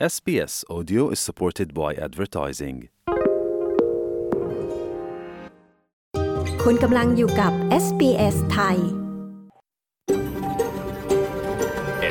[0.00, 2.76] SBS Audio is supported by advertising.
[6.62, 7.52] คุณกำลังอยู่กับ
[7.84, 8.76] SBS ไทย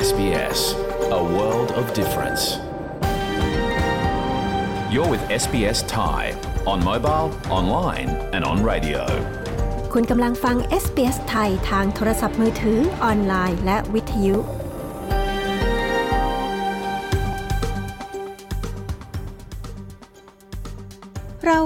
[0.08, 0.60] SBS,
[1.20, 2.44] a world of difference.
[4.92, 6.22] You're with SBS Thai
[6.72, 7.28] on mobile,
[7.58, 9.02] online, and on radio.
[9.92, 14.38] คุณกำลังฟัง SBS ไทยทางโทรศัพท์มือถือ ออนไลน์ และวิทยุ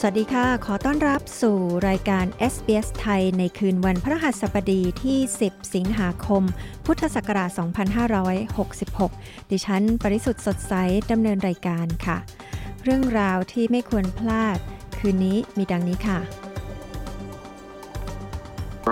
[0.00, 6.42] สวัสดีค่ะ ขอต้อนรับสู่รายการ SBS ไทย ในคืนวันพฤหัสบดีที่ 10 สิงหาคม
[6.86, 7.50] พุทธศักราช
[8.50, 10.74] 2566 ดิฉัน ปริสุทธ์สดใส
[11.10, 12.18] ดำเนินรายการค่ะ
[12.84, 14.58] เรื่องราวที่ไม่ควรพลาด
[14.98, 16.18] คืนนี้มีดังนี้ค่ะ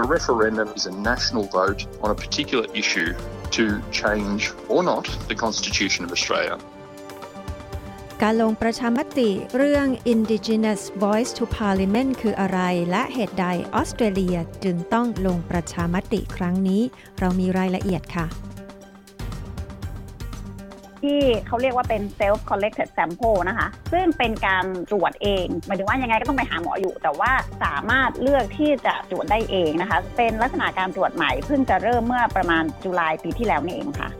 [0.01, 3.11] A referendum is a national vote on a particular issue
[3.57, 3.65] to
[4.01, 4.43] change
[4.73, 6.57] or not the Constitution of Australia.
[8.25, 16.83] การลงประชามติเรื่อง Indigenous Voice to Parliament คืออะไร และเหตุใดออสเตรเลียจึงต้องลงประชามติครั้งนี้
[17.21, 18.27] เรามีรายละเอียดค่ะ
[21.03, 27.33] ที่เขาเรียกว่าเป็น self collected sample นะคะ ซึ่งเป็นการตรวจเองหมายถึงว่ายังไงก็ต้องไปหาหมออยู่ แต่ว่า
[27.65, 34.11] สามารถเลือกที่จะตรวจได้เองนะคะ เป็นลักษณะการตรวจใหม่เพิ่งจะเริ่มเมื่อประมาณจุลายปีที่แล้วนี่เองค่ะ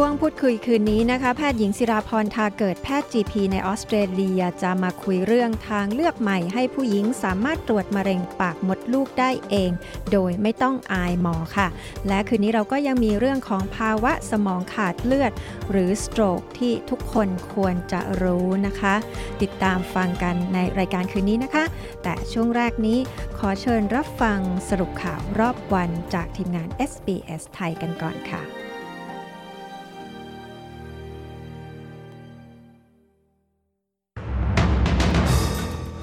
[0.00, 9.70] ช่วงพูดคุยคืนนี้นะคะแพทย์หญิงศิราพรทาเกิดแพทย์ GP ในออสเตรเลียจะมาคุยเรื่องทางเลือกใหม่ให้ผู้หญิงสามารถตรวจมะเร็งปากมดลูกได้เอง
[10.12, 11.68] โดยไม่ต้องอายหมอค่ะ
[12.08, 15.32] และคืนนี้เราก็ยังมีเรื่องของภาวะสมองขาดเลือด
[15.70, 18.94] หรือ stroke ที่ทุกคนควรจะรู้นะคะ
[19.42, 21.64] ติดตามฟังกันในรายการคืนนี้นะคะ
[22.02, 22.98] แต่ช่วงแรกนี้
[23.38, 24.38] ขอเชิญรับฟัง
[24.68, 28.67] สรุปข่าวรอบวันจากทีมงาน SBS ไทยกันก่อนค่ะ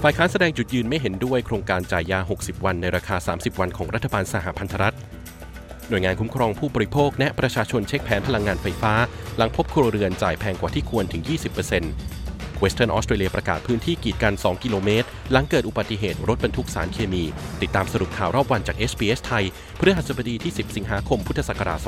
[0.07, 4.95] ฝ่ายค้านแสดงจุดยืนไม่เห็นด้วยโครงการจ่ายยา 60 วันในราคา 30 วันของรัฐบาลสหพันธรัฐ
[5.89, 8.94] หน่วยงานคุ้มครองผู้บริโภคแนะประชาชนเช็คแผนพลังงานไฟฟ้า
[9.38, 11.21] หลังพบครัวเรือนจ่ายแพงกว่าที่ควรถึง
[11.94, 17.23] 20% Western Australia ประกาศพื้นที่กีดกัน 2 กิโลเมตร หลังเกิดอุบัติเหตุรถบรรทุกสารเคมี
[17.61, 19.44] ติดตามสรุปข่าวรอบวันจาก SBS ไทย
[19.79, 21.79] พฤหัสบดีที่ 10 สิงหาคมพุทธศักราช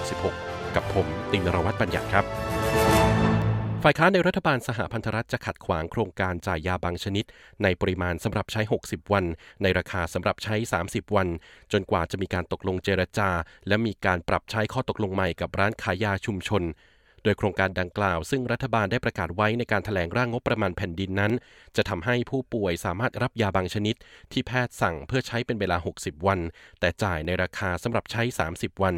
[0.00, 2.51] 2566 กับผมตินรวัตรบัญญัติครับ
[3.86, 7.24] ฝ่ายค้านในรัฐบาลสหพันธรัฐจะขัดขวางโครงการจ่ายยาบางชนิด
[7.62, 9.24] ในปริมาณสำหรับใช้ 60 วัน
[9.62, 10.54] ในราคาสำหรับใช้
[10.86, 11.28] 30 วัน
[11.72, 13.30] จนกว่าจะมีการตกลงเจรจา
[13.68, 16.62] และมีการปรับใช้ข้อตกลงใหม่กับร้านขายยาชุมชน
[17.22, 21.32] โดยโครงการดังกล่าว ซึ่งรัฐบาลได้ประกาศไว้ในการถแถลงร่างงบประมาณแผ่นดินนั้น
[21.76, 23.94] จะทำให้ผู้ป่วยสามารถรับยาบางชนิด
[24.32, 26.40] ที่แพทย์สั่งเพื่อใช้เป็นเวลา 60 วัน
[26.80, 28.22] แต่จ่ายในราคาสำหรับใช้
[28.52, 28.96] 30 วัน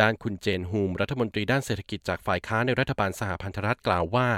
[0.00, 4.28] ด้านคุณเจนฮูม รัฐมนตรีด้านเศรษฐกิจจากฝ่ายค้านในรัฐบาลสหพันธรัฐกล่าวว่า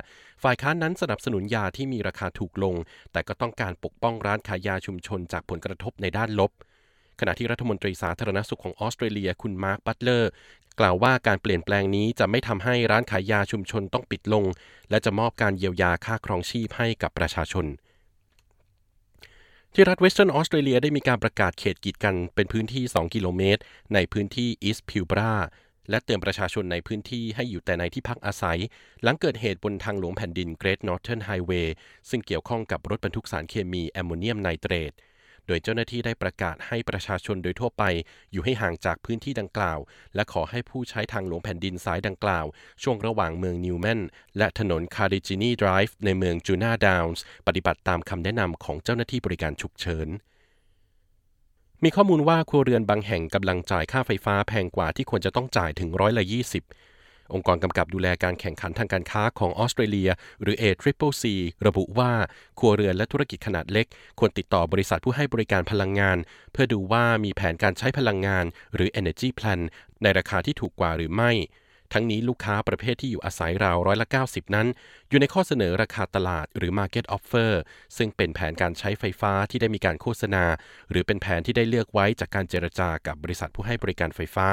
[0.43, 2.75] ฝ่ายค้านนั้นสนับสนุนยาที่มีราคาถูกลง
[3.13, 6.51] แต่ก็ต้องการปกป้องร้านขายยาชุมชนจากผลกระทบในด้านลบ
[7.21, 10.31] ขณะที่รัฐมนตรีสาธารณสุขของออสเตรเลียคุณมาร์คบัตเลอร์
[10.81, 14.45] กล่าวว่าการเปลี่ยนแปลงนี้จะไม่ทำให้ร้านขายยาชุมชนต้องปิดลง
[14.91, 17.67] และจะมอบการเยียวยาค่าครองชีพให้กับประชาชน
[19.77, 23.61] ที่รัฐเวสเทิร์นออสเตรเลียได้มีการประกาศเขตกีดกันเป็นพื้นที่ 2 กิโลเมตร
[23.95, 25.33] ในพื้นที่อีสต์พิลบารา
[25.91, 28.59] และเตือนประชาชนในพื้นที่ให้อยู่แต่ในที่พักอาศัย
[29.03, 31.69] หลังเกิดเหตุบนทางหลวงแผ่นดิน Great Northern Highway
[32.11, 34.93] ซึ่งเกี่ยวข้องกับรถบรรทุกสารเคมีแอมโมเนียมไนเตรต
[35.47, 37.83] โดยเจ้าหน้าที่ได้ประกาศให้ประชาชนโดยทั่วไป
[38.33, 39.79] อยู่ให้ห่างจากพื้นที่ดังกล่าว
[40.15, 42.47] และขอให้ผู้ใช้ทางหลวงแผ่นดินสายดังกล่าว
[42.83, 44.01] ช่วงระหว่างเมืองนิวแมน
[44.39, 50.09] และถนนคาร์ดิจินีไดรฟ์ในเมืองจูนาดาวน์ปฏิบัติตามคำแนะนำของเจ้าหน้าที่บริการฉุกเฉิน
[51.83, 56.94] มีข้อมูลว่าครัวเรือนบางแห่งกำลังจ่ายค่าไฟฟ้าแพงกว่าที่ควรจะต้องจ่ายถึงร้อยละ20
[57.33, 60.11] องค์กรกำกับดูแลการแข่งขันทางการค้าของออสเตรเลีย
[60.43, 61.25] หรือ ACCC
[61.67, 62.13] ระบุว่า
[62.59, 63.87] ครัวเรือนและธุรกิจขนาดเล็ก
[64.19, 66.19] ควรติดต่อบริษัทผู้ให้บริการพลังงาน
[66.53, 68.45] เพื่อดูว่ามีแผนการใช้พลังงาน
[68.75, 69.61] หรือ Energy Plan
[70.03, 71.33] ในราคาที่ถูกกว่าหรือไม่
[71.93, 74.67] ทั้งนี้ลูกค้าประเภทที่อยู่อาศัยราวร้อยละ 90 นั้น
[75.09, 77.53] อยู่ในข้อเสนอราคาตลาดหรือ Market Offer
[77.97, 80.45] ซึ่งเป็นแผนการใช้ไฟฟ้าที่ได้มีการโฆษณา
[80.91, 84.49] หรือเป็นแผนที่ได้เลือกไว้จากการเจรจากับบริษัทผู้ให้บริการไฟฟ้า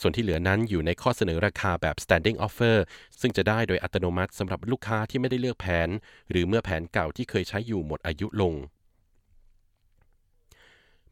[0.00, 2.76] ส่วนที่เหลือนั้นอยู่ในข้อเสนอราคาแบบ standing offer
[3.20, 5.88] ซึ่งจะได้โดยอัตโนมัติสำหรับลูกค้าที่ไม่ได้เลือกแผน
[6.30, 8.54] หรือเมื่อแผนเก่าที่เคยใช้อยู่หมดอายุลง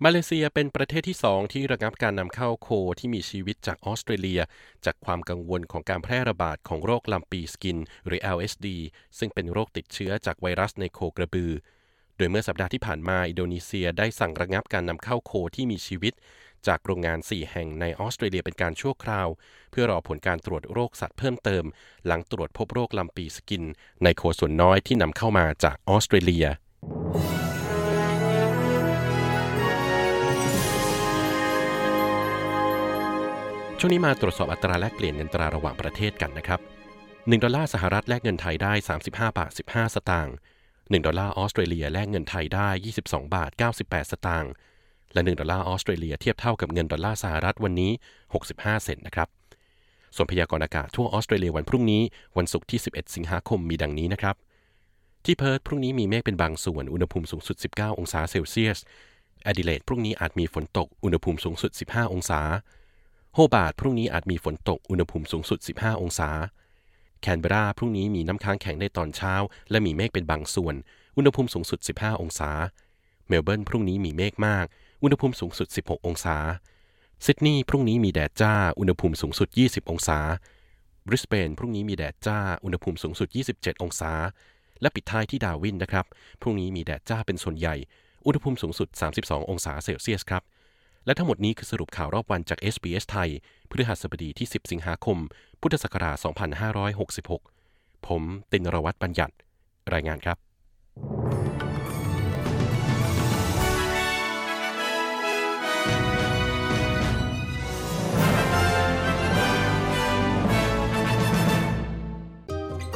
[0.05, 2.69] มาเลเซียเป็นประเทศที่สองที่ระงับการนำเข้าโค
[2.99, 4.41] ที่มีชีวิตจากออสเตรเลีย
[4.85, 8.67] จากความกังวลของการแพร่ระบาดของโรคลำปีสกิน หรือ LSD
[9.19, 11.53] ซึ่งเป็นโรคติดเชื้อจากไวรัสในโคกระบือ
[12.17, 16.15] โดยเมื่อสัปดาห์ที่ผ่านมา อินโดนีเซียได้สั่งระงับการนำเข้าโคที่มีชีวิต
[16.67, 19.29] จากโรงงาน 4 แห่งในออสเตรเลียเป็นการชั่วคราว
[19.71, 21.65] เพื่อรอผลการตรวจโรคสัตว์เพิ่มเติม
[22.07, 23.65] หลังตรวจพบโรคลำปีสกิน
[24.05, 26.47] ในโคส่วนน้อยที่นำเข้ามาจากออสเตรเลีย
[33.81, 36.61] ช่วงนี้มาตรวจสอบอัตราแลกเปลี่ยนเงินตราระหว่างประเทศกันนะครับ
[36.99, 38.73] 1 ดอลลาร์สหรัฐแลกเงินไทยได้
[39.05, 40.35] 35 บาท 15 สตางค์
[40.69, 42.69] 1 ดอลลาร์ออสเตรเลียแลกเงินไทยได้
[43.01, 43.51] 22 บาท
[43.83, 44.53] 98 สตางค์
[45.13, 47.93] และ 1 ดอลลาร์ออสเตรเลียเทียบเท่ากับเงินดอลลาร์สหรัฐวันนี้
[48.39, 49.29] 65 เซนต์นะครับ
[50.17, 52.03] ส่วนพยากรณ์อากาศทั่วออสเตรเลียวันพรุ่งนี้
[52.39, 54.37] วันศุกร์ที่ 11 สิงหาคมมีดังนี้นะครับ
[55.25, 58.79] ที่เพิร์ธพรุ่งนี้มีเมฆเป็นบางส่วน อุณหภูมิสูงสุด 19 องศาเซลเซียส
[59.43, 62.41] แอดิเลดพรุ่งนี้อาจมีฝนตก อุณหภูมิสูงสุด 15 องศา
[63.35, 66.31] โฮบาร์ดพรุ่งนี้อาจมีฝนตก อุณหภูมิสูงสุด 15 องศา
[67.21, 69.35] แคนเบราพรุ่งนี้มีน้ำค้างแข็งในตอนเช้า
[69.71, 70.75] และมีเมฆเป็นบางส่วน
[71.17, 72.51] อุณหภูมิสูงสุด 15 องศา
[73.29, 74.67] เมลเบิร์นพรุ่งนี้มีเมฆมาก
[75.03, 76.37] อุณหภูมิสูงสุด 16 องศา
[77.25, 80.19] ซิดนีย์พรุ่งนี้มีแดดจ้า อุณหภูมิสูงสุด 20 องศา
[81.07, 84.13] บริสเบนพรุ่งนี้มีแดดจ้า อุณหภูมิสูงสุด 27 องศา
[84.81, 86.07] และปิดท้ายที่ดาวินนะครับ
[86.41, 87.75] พรุ่งนี้มีแดดจ้าเป็นส่วนใหญ่
[88.27, 90.43] อุณหภูมิสูงสุด 32 องศาเซลเซียสครับ
[91.07, 93.31] และทั้งหมดนี้คือสรุปข่าวรอบวันจาก SBS ไทย
[93.71, 95.19] พฤหัสบดีที่ 10 สิงหาคม
[95.61, 96.17] พุทธศักราช
[97.47, 98.23] 2566 ผม
[98.53, 99.35] ตินรวัตรบัญญัติ
[99.95, 100.48] รายงานครับ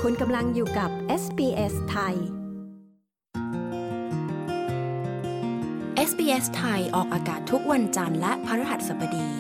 [0.07, 0.91] คุณกำลังอยู่กับ
[1.23, 2.15] SBS ไทย
[6.09, 9.31] SBS ไทยออกอากาศทุกวันจันทร์และพฤหัสบดี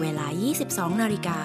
[0.00, 0.26] เวลา
[0.64, 1.40] 22 นาฬิกา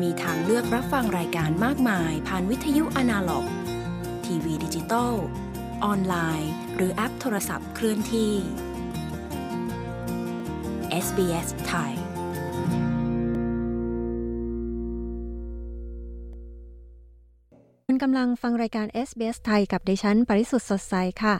[0.00, 3.46] มีทางเลือกรับฟังรายการมากมายผ่านวิทยุอนาล็อก
[4.24, 5.14] ทีวีดิจิตอล
[5.84, 8.32] ออนไลน์ หรือแอปโทรศัพท์เคลื่อนที่
[11.06, 21.34] SBS ไทยำลังฟังรายการ SBS ไทยกับดิฉัน ปริสุทธ์สดใสค่ะ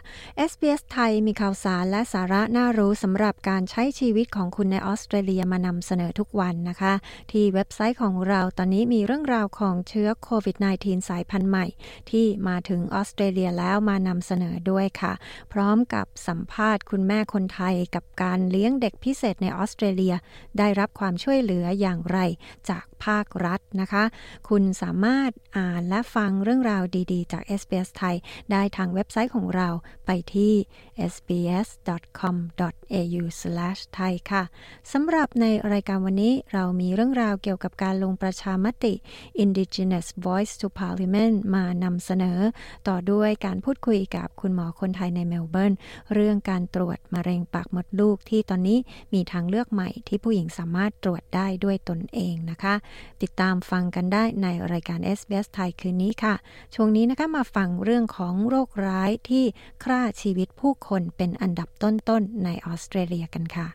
[0.50, 6.94] SBS ไทยมีข่าวสารและสาระน่ารู้สำหรับการใช้ชีวิตของคุณในออสเตรเลียมานำเสนอทุกวันนะคะ
[7.32, 11.66] ที่เว็บไซต์ของเราตอนนี้มีเรื่องราวของเชื้อโควิด -19 สายพันธุ์ใหม่
[12.10, 15.12] ที่มาถึงออสเตรเลียแล้วมานำเสนอด้วยค่ะ
[15.52, 20.14] พร้อมกับสัมภาษณ์คุณแม่คนไทยกับการเลี้ยงเด็กพิเศษในออสเตรเลีย
[20.58, 22.18] ได้รับความช่วยเหลืออย่างไร
[22.70, 24.04] จากภาครัฐนะคะ
[24.48, 26.82] คุณสามารถอ่านและฟังเรื่องราว
[27.12, 28.16] ดีๆ จาก SBS ไทย
[28.50, 29.68] ได้ทางเว็บไซต์ของเรา
[30.06, 30.52] ไปที่
[31.12, 34.42] sbs.com.au/thai ค่ะ
[34.92, 38.94] สำหรับในรายการวันนี้เรามีเรื่องราวเกี่ยวกับการลงประชามติ
[39.44, 42.38] Indigenous Voice to Parliament มานำเสนอ
[42.88, 45.72] ต่อด้วยการพูดคุยกับคุณหมอคนไทยในเมลเบิร์น
[46.14, 48.78] เรื่องการตรวจมะเร็งปากมดลูกที่ตอนนี้
[49.12, 52.74] มีทางเลือกใหม่ที่ผู้หญิงสามารถตรวจได้ด้วยตนเองนะคะ
[53.22, 56.34] ติดตามฟังกันได้ในรายการ SBS ไทยคืนนี้ค่ะ
[56.74, 59.44] ช่วงนี้นะคะมาฟังเรื่องของโรคร้ายที่
[59.84, 63.68] ฆ่าชีวิตผู้คนเป็นอันดับต้นๆในออสเตรเลียกันค่ะ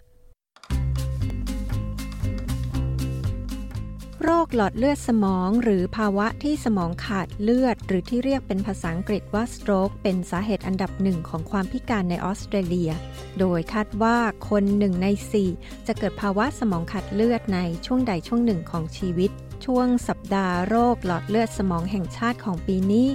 [4.24, 12.92] โรคหลอดเลือดสมองหรือภาวะที่สมองขาดเลือด หรือที่เรียกเป็นภาษาอังกฤษว่า stroke เป็นสาเหตุอันดับหนึ่งของความพิการในออสเตรเลีย
[13.40, 14.18] โดยคาดว่า
[14.50, 15.08] คนหนึ่งใน
[15.48, 19.32] 4 จะเกิดภาวะสมองขาดเลือดในช่วงใดช่วงหนึ่งของชีวิต
[19.66, 23.08] ช่วงสัปดาห์โรคหลอดเลือดสมองแห่งชาติของปีนี้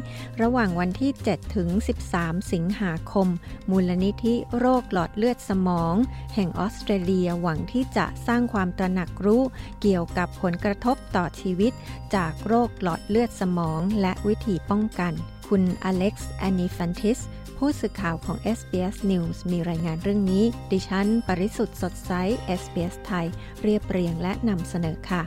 [0.43, 1.69] ระหว่างวันที่ 7 ถึง
[2.09, 3.29] 13 สิงหาคม
[3.71, 5.95] มูลนิธิโรคหลอดเลือดสมอง
[6.35, 9.43] แห่งออสเตรเลียหวังที่จะสร้างความตระหนักรู้
[9.81, 11.73] เกี่ยวกับผลกระทบต่อชีวิต
[12.15, 15.13] จากโรคหลอดเลือดสมองและวิธีป้องกัน
[15.49, 17.21] คุณอเล็กซ์แอนนิฟันติส
[17.57, 22.13] ผู้สื่อข่าวของ SBS News มีรายงานเรื่องนี้ ดิฉัน ปริสุทธ์สดใส
[22.61, 23.27] SBS ไทย
[23.63, 25.23] เรียบเรียงและนำเสนอค่ะ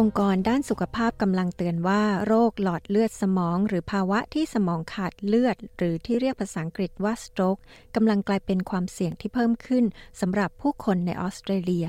[0.00, 7.60] องค์กรด้านสุขภาพกำลังเตือนว่าโรคหลอดเลือดสมอง หรือภาวะที่สมองขาดเลือด หรือที่เรียกภาษาอังกฤษว่า stroke
[7.94, 9.84] กำลังกลายเป็นความเสี่ยงที่เพิ่มขึ้น
[10.20, 11.86] สำหรับผู้คนในออสเตรเลีย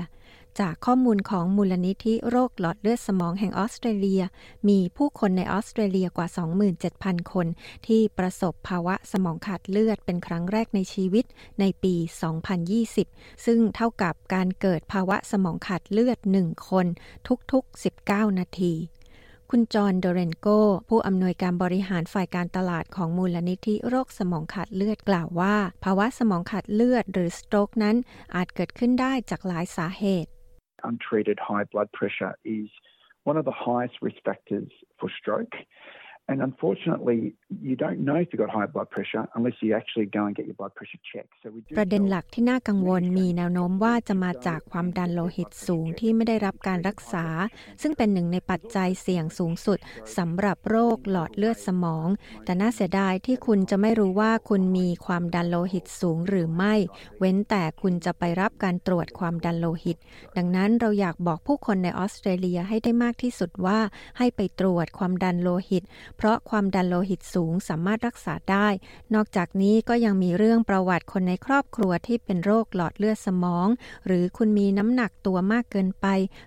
[0.60, 4.22] จากข้อมูลของมูลนิธิโรคหลอดเลือดสมองแห่งออสเตรเลีย
[4.68, 6.28] มีผู้คนในออสเตรเลียกว่า
[6.80, 7.46] 27,000 คน
[7.86, 11.24] ที่ประสบภาวะสมองขาดเลือดเป็นครั้งแรกในชีวิต
[11.60, 11.94] ในปี
[12.70, 16.86] 2020 ซึ่งเท่ากับการเกิดภาวะสมองขาดเลือด 1 คน
[17.52, 18.74] ทุกๆ 19 นาที
[19.50, 20.48] คุณจอห์นโดเรนโก
[20.88, 27.96] ผู้อำนวยการบริหารฝ่ายการตลาดของมูลนิธิโรคสมองขาดเลือดกล่าวว่า ภาวะสมองขาดเลือดหรือสโตรกนั้น
[28.34, 30.30] อาจเกิดขึ้นได้จากหลายสาเหตุ
[30.84, 32.68] Untreated high blood pressure is
[33.24, 34.68] one of the highest risk factors
[34.98, 35.52] for stroke.
[36.28, 37.18] And unfortunately,
[37.68, 40.46] you don't know if you've got high blood pressure unless you actually go and get
[40.48, 41.32] your blood pressure checked.
[41.42, 47.26] So we do ประเด็นหลักที่น่ากังวลมีแนวโน้มว่าจะมาจากความดันโลหิตสูงที่ไม่ได้รับการรักษา
[47.82, 49.78] ซึ่งเป็นหนึ่งในปัจจัยเสี่ยงสูงสุด
[50.16, 52.08] สำหรับโรคหลอดเลือดสมอง
[52.44, 56.74] แต่น่าเสียดายที่คุณจะไม่รู้ว่าคุณมีความดันโลหิตสูงหรือไม่
[57.18, 59.96] เว้นแต่คุณจะไปรับการตรวจความดันโลหิต
[60.36, 63.78] ดังนั้นเราอยากบอกผู้คนในออสเตรเลียให้ได้มากที่สุดว่า
[64.18, 65.84] ให้ไปตรวจความดันโลหิต
[66.16, 68.68] เพราะความดันโลหิตสูงสามารถรักษาได้
[69.14, 73.68] นอกจากนี้ก็ยังมีเรื่องประวัติคนในครอบครัวที่เป็นโรคหลอดเลือดสมอง
[74.06, 76.06] หรือคุณมีน้ำหนักตัวมากเกินไป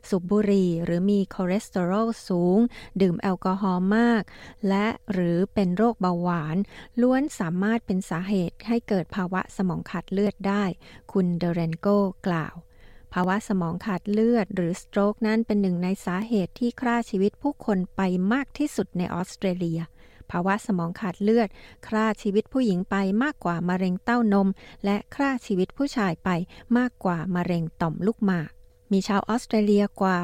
[0.10, 2.60] สูบบุหรี่ หรือมีคอเลสเตอรอลสูง
[3.02, 4.24] ดื่มแอลกอฮอล์มาก
[4.68, 6.58] และหรือเป็นโรคเบาหวาน
[7.02, 10.64] ล้วนสามารถเป็นสาเหตุให้เกิดภาวะสมองขาดเลือดได้
[11.12, 11.88] คุณเดเรนโก
[12.28, 12.56] กล่าว
[13.14, 18.02] ภาวะสมองขาดเลือด หรือ stroke นั้นเป็นหนึ่งในสาเหตุที่ฆ่าชีวิตผู้คนไป
[18.34, 19.80] มากที่สุดในออสเตรเลีย
[20.32, 21.48] ภาวะสมองขาดเลือด
[21.88, 24.48] ฆ่าชีวิตผู้หญิงไปมากกว่ามะเร็งเต้านม
[24.86, 26.30] และฆ่าชีวิตผู้ชายไป
[26.78, 28.50] มากกว่ามะเร็งต่อมลูกหมาก
[28.94, 30.18] มีชาวออสเตรเลียกว่า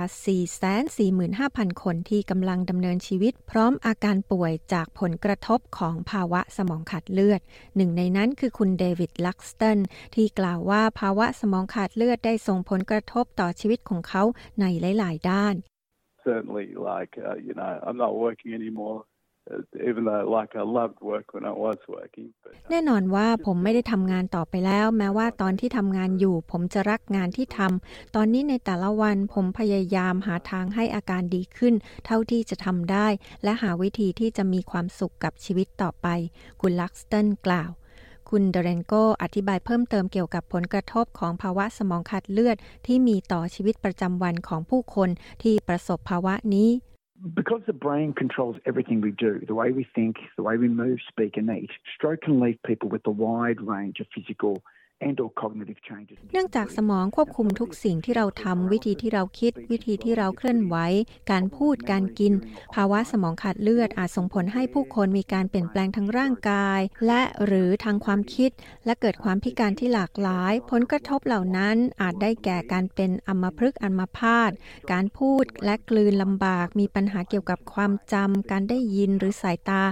[1.70, 7.42] 445,000 คนที่กำลังดำเนินชีวิต พร้อมอาการป่วยจากผลกระทบของภาวะสมองขาดเลือด
[7.76, 9.80] หนึ่งในนั้นคือคุณเดวิดลักสตัน
[10.16, 14.24] ที่กล่าวว่าภาวะสมองขาดเลือดได้ส่งผลกระทบต่อชีวิตของเขา
[14.62, 15.56] ในหลาย ๆ ด้าน
[16.30, 19.00] Certainly, like uh, you know, I'm not working anymore.
[19.90, 22.30] Even though like I loved work when I was working
[22.70, 31.74] แน่นอนว่าผมไม่ได้ทำงานต่อไปแล้ว แม้ว่าตอนที่ทำงานอยู่ ผมจะรักงานที่ทำตอนนี้ในแต่ละวันผมพยายามหาทางให้อาการดีขึ้น
[32.06, 33.08] เท่าที่จะทำได้
[33.44, 36.08] และหาวิธีที่จะมีความสุขกับชีวิตต่อไป
[36.62, 37.72] คุณลักสตันกล่าว
[38.30, 45.10] คุณเดเรนโกอธิบายเพิ่มเติมเกี่ยวกับผลกระทบของภาวะสมองขาดเลือด ที่มีต่อชีวิตประจำวันของผู้คน
[45.44, 46.70] ที่ประสบภาวะนี้
[47.34, 51.00] Because the brain controls everything we do, the way we think, the way we move,
[51.08, 54.62] speak, and eat, stroke can leave people with a wide range of physical
[56.34, 60.76] เนื่องจากสมองควบคุมทุกสิ่งที่เราทำวิธีที่เราคิด วิธีที่เราเคลื่อนไหว
[61.32, 62.34] การพูดการกิน
[62.74, 68.52] ภาวะสมองขาดเลือดอาจส่งผลให้ผู้คนมีการเปลี่ยนแปลงทางร่างกาย และหรือทางความคิด
[68.86, 74.52] และเกิดความพิการที่หลากหลาย ผลกระทบเหล่านั้นอาจได้แก่การเป็นอัมพฤกษ์อัมพาต
[74.92, 79.84] การพูดและกลืนลำบาก มีปัญหาเกี่ยวกับความจำการได้ยินหรือสายตา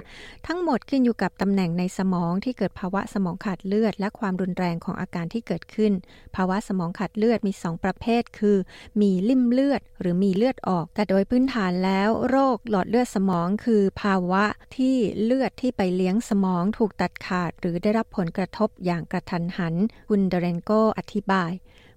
[0.47, 5.91] ทั้งหมดขึ้นอยู่กับตำแหน่งในสมองที่เกิดภาวะสมองขาดเลือด และความรุนแรงของอาการที่เกิดขึ้น
[6.35, 8.57] ภาวะสมองขาดเลือดมี 2 ประเภท คือ
[9.01, 14.43] มีลิ่มเลือดหรือมีเลือดออก แต่โดยพื้นฐานแล้ว โรคหลอดเลือดสมองคือภาวะ
[14.77, 19.75] ที่เลือดที่ไปเลี้ยงสมองถูกตัดขาด หรือได้รับผลกระทบอย่างกระทันหัน
[20.09, 21.51] คุณเดเรนโกอธิบาย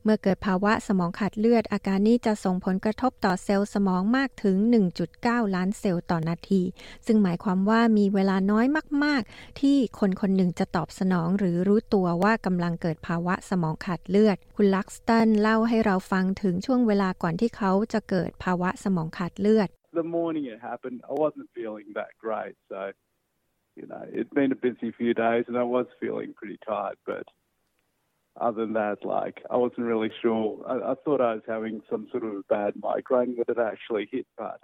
[0.09, 4.57] เมื่อเกิดภาวะสมองขาดเลือด อาการนี้จะส่งผลกระทบต่อเซลล์สมองมากถึง
[5.07, 6.63] 1.9 ล้านเซลล์ต่อนาที
[7.07, 8.67] ซึ่งหมายความว่ามีเวลาน้อย
[9.05, 19.69] มาก ๆ ที่คนคนหนึ่งจะตอบสนอง หรือรู้ตัวว่ากำลังเกิดภาวะสมองขาดเลือด คุณลักสตันเล่าให้เราฟังถึงช่วงเวลาก่อนที่เขาจะเกิดภาวะสมองขาดเลือด
[20.01, 22.81] The morning it happened I wasn't feeling that great so
[23.79, 27.25] you know it'd been a busy few days and I was feeling pretty tired but
[28.41, 30.65] other than that, like I wasn't really sure.
[30.67, 34.27] I, I thought I was having some sort of bad migraine that had actually hit,
[34.37, 34.61] but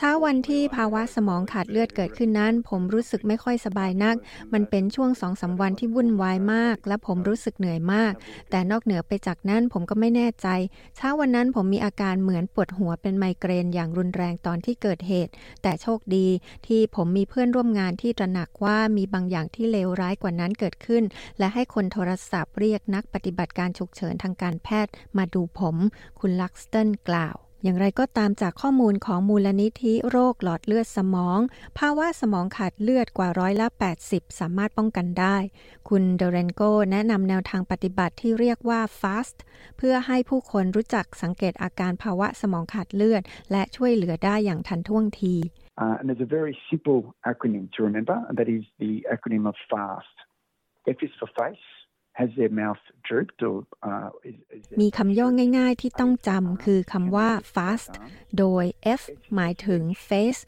[0.00, 4.16] เช้าวันที่ภาวะสมองขาดเลือดเกิดขึ้นนั้น ผมรู้สึกไม่ค่อยสบายนัก
[4.52, 8.12] มันเป็นช่วงสองสาวันที่วุ่นวายมาก และผมรู้สึกเหนื่อยมาก
[8.50, 10.48] แต่นอกเหนือไปจากนั้นผมก็ไม่แน่ใจ
[10.96, 16.26] เช้าวันนั้นผมมีอาการเหมือนปวดหัวเป็นไมเกรนอย่างรุนแรงตอนที่เกิดเหตุ แต่โชคดี
[16.66, 21.04] ที่ผมมีเพื่อนร่วมงานที่ตระหนักว่ามีบางอย่างที่เลวร้ายกว่านั้นเกิดขึ้น
[21.38, 25.76] และให้คนโทรศัพท์เรียกนักปฏิบัติการฉุกเฉินทางการแพทย์มาดูผม
[26.20, 31.38] คุณลักสตันกล่าว อย่างไรก็ตามจากข้อมูลของมูลนิธิโรคหลอดเลือดสมอง
[31.78, 33.66] ภาวะสมองขาดเลือดกว่าร้อยละ
[34.02, 35.36] 80 สามารถป้องกันได้
[35.88, 36.62] คุณเดเรนโก
[36.92, 39.36] แนะนำแนวทางปฏิบัติที่เรียกว่า FAST
[39.76, 43.22] เพื่อให้ผู้คนรู้จักสังเกตอาการภาวะสมองขาดเลือด
[43.52, 45.36] และช่วยเหลือได้อย่างทันท่วงที
[45.84, 47.00] Uh, and there's a very simple
[47.32, 50.14] acronym to remember, and that is the acronym of FAST.
[50.88, 51.66] F is for face,
[52.18, 53.56] has their mouth drooped or
[53.90, 57.92] uh, is, is มีคำย่อง่ายๆที่ต้องจำคือคำว่า fast
[58.38, 58.64] โดย
[59.00, 59.02] F
[59.34, 60.40] หมายถึง face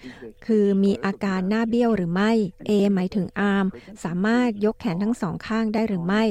[0.46, 2.32] คือมีอาการหน้าเบี้ยวหรือไม่
[2.68, 3.66] A หมายถึง arm
[4.04, 6.24] สามารถยกแขนทั้งสองข้างได้หรือไม่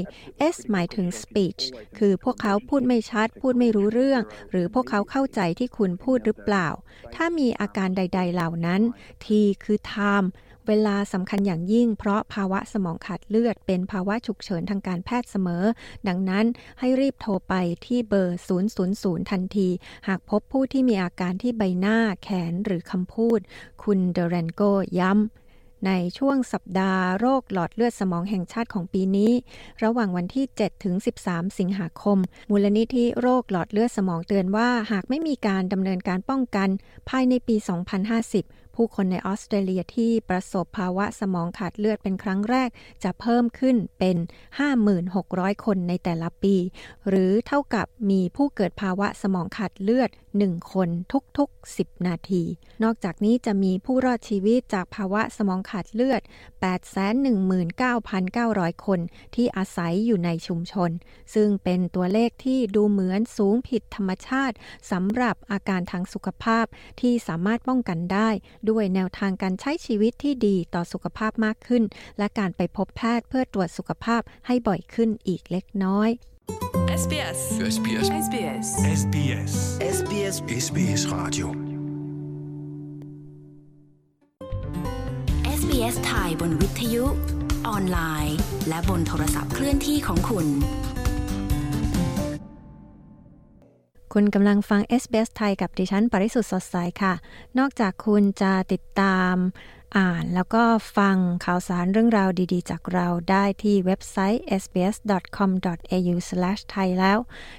[0.53, 1.62] S หมายถึง speech
[1.98, 6.67] คือพวกเขาพูดไม่ชัด พูดไม่รู้เรื่อง หรือพวกเขาเข้าใจที่คุณพูดหรือเปล่า
[7.15, 8.81] ถ้ามีอาการใด ๆเหล่านั้น
[9.24, 9.27] T
[9.63, 10.27] คือ time
[10.69, 15.63] เวลาสำคัญอย่างยิ่ง เพราะภาวะสมองขาดเลือด เป็นภาวะฉุกเฉินทางการแพทย์เสมอ
[16.07, 16.45] ดังนั้น
[16.79, 17.53] ให้รีบโทรไป
[17.85, 18.39] ที่เบอร์
[18.83, 19.69] 000 ทันที
[20.07, 23.39] หากพบผู้ที่มีอาการที่ใบหน้าแขนหรือคำพูด
[23.83, 24.61] คุณเดเรนโก
[24.99, 29.31] ย้ำในช่วงสัปดาห์โรคหลอดเลือดสมองแห่งชาติของปีนี้
[29.83, 30.95] ระหว่างวันที่ 7 ถึง
[31.25, 32.17] 13 สิงหาคม
[32.49, 36.69] มูลนิธิโรคหลอดเลือดสมองเตือนว่า หากไม่มีการดำเนินการป้องกัน
[37.09, 37.55] ภายในปี
[38.19, 42.69] 2050 ผู้คนในออสเตรเลียที่ประสบภาวะสมองขาดเลือดเป็นครั้งแรก
[43.03, 44.17] จะเพิ่มขึ้นเป็น
[44.89, 46.55] 5,600 คนในแต่ละปี
[47.09, 50.09] หรือเท่ากับมีผู้เกิดภาวะสมองขาดเลือด
[50.39, 50.89] 1 คน
[51.38, 52.43] ทุกๆ 10 นาที
[52.83, 56.21] นอกจากนี้จะมีผู้รอดชีวิตจากภาวะสมองขาดเลือด
[57.53, 59.00] 819,900 คน
[59.36, 60.91] ที่อาศัยอยู่ในชุมชน
[61.33, 64.55] ซึ่งเป็นตัวเลขที่ดูเหมือนสูงผิดธรรมชาติ
[64.91, 66.65] สำหรับอาการทางสุขภาพ
[67.01, 68.29] ที่สามารถป้องกันได้
[68.69, 71.83] ด้วยแนวทางการใช้ชีวิตที่ดีต่อสุขภาพมากขึ้น
[72.17, 76.09] และการไปพบแพทย์เพื่อตรวจสุขภาพให้บ่อยขึ้นอีกเล็กน้อย
[77.01, 77.39] SBS
[77.75, 78.67] SBS SBS
[79.01, 79.53] SBS
[79.97, 80.35] SBS
[80.65, 81.47] SBS Radio
[85.59, 87.05] SBS ไทยบนวิทยุ
[87.67, 88.38] ออนไลน์
[88.69, 90.47] และบนโทรศัพท์เคลื่อนที่ของคุณ
[94.13, 97.13] คุณกำลังฟัง SBS ไทยกับดิฉัน ปริสุทธ์สดใสค่ะ
[97.58, 99.36] นอกจากคุณจะติดตาม
[99.98, 100.63] อ่านแล้วก็
[100.98, 107.18] ฟังข่าวสารเรื่องราวดีๆ จากเราได้ที่เว็บไซต์ sbs.com.au/thai แล้ว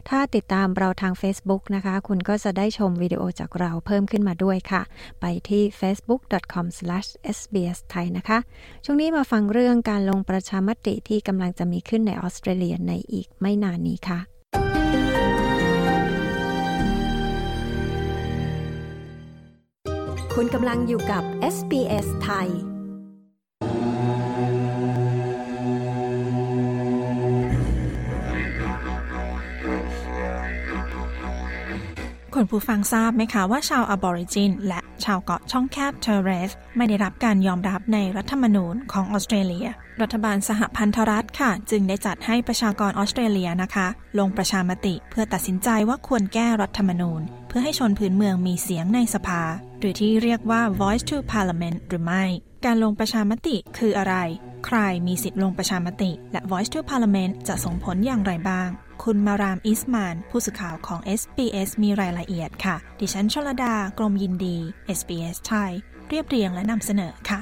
[0.09, 4.83] ถ้าติดตามเราทาง Facebook นะคะ คุณก็จะได้ชมวิดีโอจากเราเพิ่มขึ้นมาด้วยค่ะ
[5.21, 8.39] ไปที่ facebook.com/sbsthai นะคะ
[8.85, 14.21] ช่วงนี้มาฟังเรื่องการลงประชามติที่กำลังจะมีขึ้นในออสเตรเลียในอีกไม่นานนี้ค่ะ
[20.43, 21.23] คุณกำลังอยู่กับ
[21.55, 22.49] SBS ไทย
[32.35, 39.67] คุณผู้ฟังทราบไหมคะว่าชาวอบอริจิน และชาวเกาะช่องแคบทอร์เรส ไม่ได้รับการยอมรับในรัฐธรรมนูญของออสเตรเลีย
[40.01, 43.87] รัฐบาลสหพันธรัฐค่ะ จึงได้จัดให้ประชากรออสเตรเลียนะคะ
[44.19, 49.43] ลงประชามติเพื่อตัดสินใจว่าควรแก้รัฐธรรมนูญ เพื่อให้ชนพื้นเมืองมีเสียงในสภา
[49.79, 52.25] หรือที่เรียกว่า voice to parliament หรือไม่
[52.65, 54.15] การลงประชามติคืออะไร
[54.67, 58.69] ใครมีสิทธิ์ลงประชามติ และ voice to parliament จะส่งผลอย่างไรบ้าง
[59.03, 64.57] คุณมารามอิสมาน ผู้สื่อข่าวของ SBS มีรายละเอียดค่ะ ดิฉันชลดา กรมยินดี
[64.99, 65.73] SBS ไทย
[66.09, 67.41] เรียบเรียงและนำเสนอค่ะ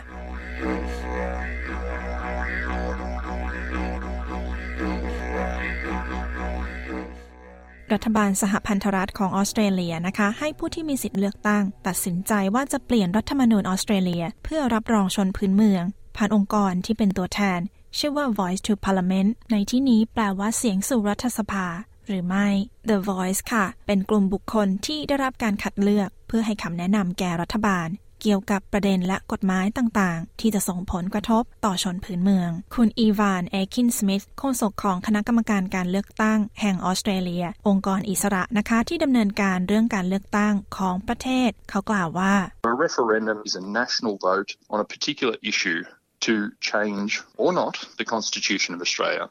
[7.93, 15.85] รัฐบาลสหพันธรัฐของออสเตรเลียนะคะ ให้ผู้ที่มีสิทธิ์เลือกตั้ง ตัดสินใจว่าจะเปลี่ยนรัฐธรรมนูญออสเตรเลีย เพื่อรับรองชนพื้นเมือง
[16.17, 17.61] ผ่านองค์กรที่เป็นตัวแทน
[17.99, 21.67] ชื่อว่า Voice to Parliament ในที่นี้แปลว่าเสียงสู่รัฐสภา
[22.07, 22.49] หรือไม่
[22.89, 27.89] The Voice ค่ะ เป็นกลุ่มบุคคลที่ได้รับการคัดเลือก เพื่อให้คำแนะนำแก่รัฐบาล
[28.21, 42.35] เกี่ยวกับประเด็นและกฎหมายต่างๆ ที่จะส่งผลกระทบต่อชนพื้นเมือง คุณอีวานเอคินสมิธโฆษกของคณะกรรมการการเลือกตั้ง แห่งออสเตรเลีย องค์กรอิสระนะคะที่ดำเนินการเรื่องการเลือกตั้งของประเทศ เขากล่าวว่า
[42.73, 45.81] A referendum is a national vote on a particular issue
[46.27, 49.27] to change or not the Constitution of Australia.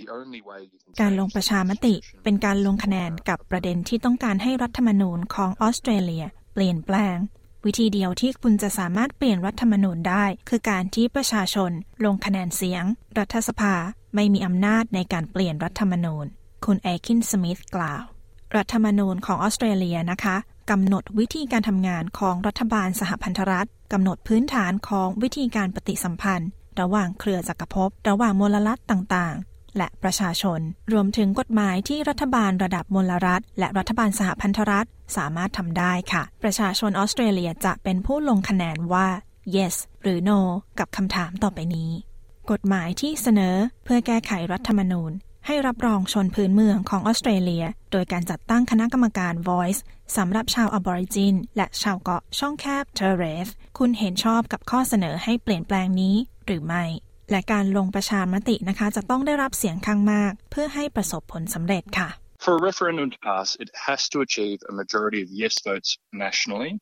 [0.00, 7.16] The only way you can การลงประชามติเป็นการลงคะแนนกับประเด็นที่ต้องการให้รัฐธรรมนูญของออสเตรเลีย เปลี่ยนแปลง
[7.66, 11.70] วิธีเดียวที่คุณจะสามารถเปลี่ยนรัฐธรรมนูญได้ คือการที่ประชาชน
[12.04, 12.84] ลงคะแนนเสียง
[13.18, 13.74] รัฐสภา
[14.14, 16.26] ไม่มีอำนาจในการเปลี่ยนรัฐธรรมนูญ
[16.64, 18.02] คุณเอคินสมิธกล่าว
[18.56, 20.36] รัฐธรรมนูญของออสเตรเลียนะคะ
[20.70, 29.36] กำหนดวิธีการทำงานของรัฐบาลสหพันธรัฐกำหนดพื้นฐานของวิธีการปฏิสัมพันธ์ ระหว่างเครือจักรภพ ระหว่างมลรัฐต่าง
[29.76, 30.60] และประชาชน
[30.92, 39.08] รวมถึงกฎหมายที่รัฐบาลระดับมลรัฐ และรัฐบาลสหพันธรัฐสามารถทำได้ค่ะ ประชาชนออสเตรเลียจะเป็นผู้ลงคะแนนว่า
[39.54, 40.40] yes หรือ no
[40.78, 41.90] กับคำถามต่อไปนี้
[42.50, 45.12] กฎหมายที่เสนอเพื่อแก้ไขรัฐธรรมนูญ
[45.46, 49.80] ให้รับรองชนพื้นเมืองของออสเตรเลีย โดยการจัดตั้งคณะกรรมการ Voice
[50.16, 56.84] สำหรับชาวอบอริจิน และชาวเกาะช่องแคบทอร์เรสคุณเห็นชอบกับข้อเสนอให้เปลี่ยนแปลงนี้หรือไม่
[57.32, 62.08] และการลงประชามตินะคะ จะต้องได้รับเสียงข้างมาก เพื่อให้ประสบผลสำเร็จค่ะ
[62.44, 65.90] For a referendum to pass, it has to achieve a majority of yes votes
[66.24, 66.72] nationally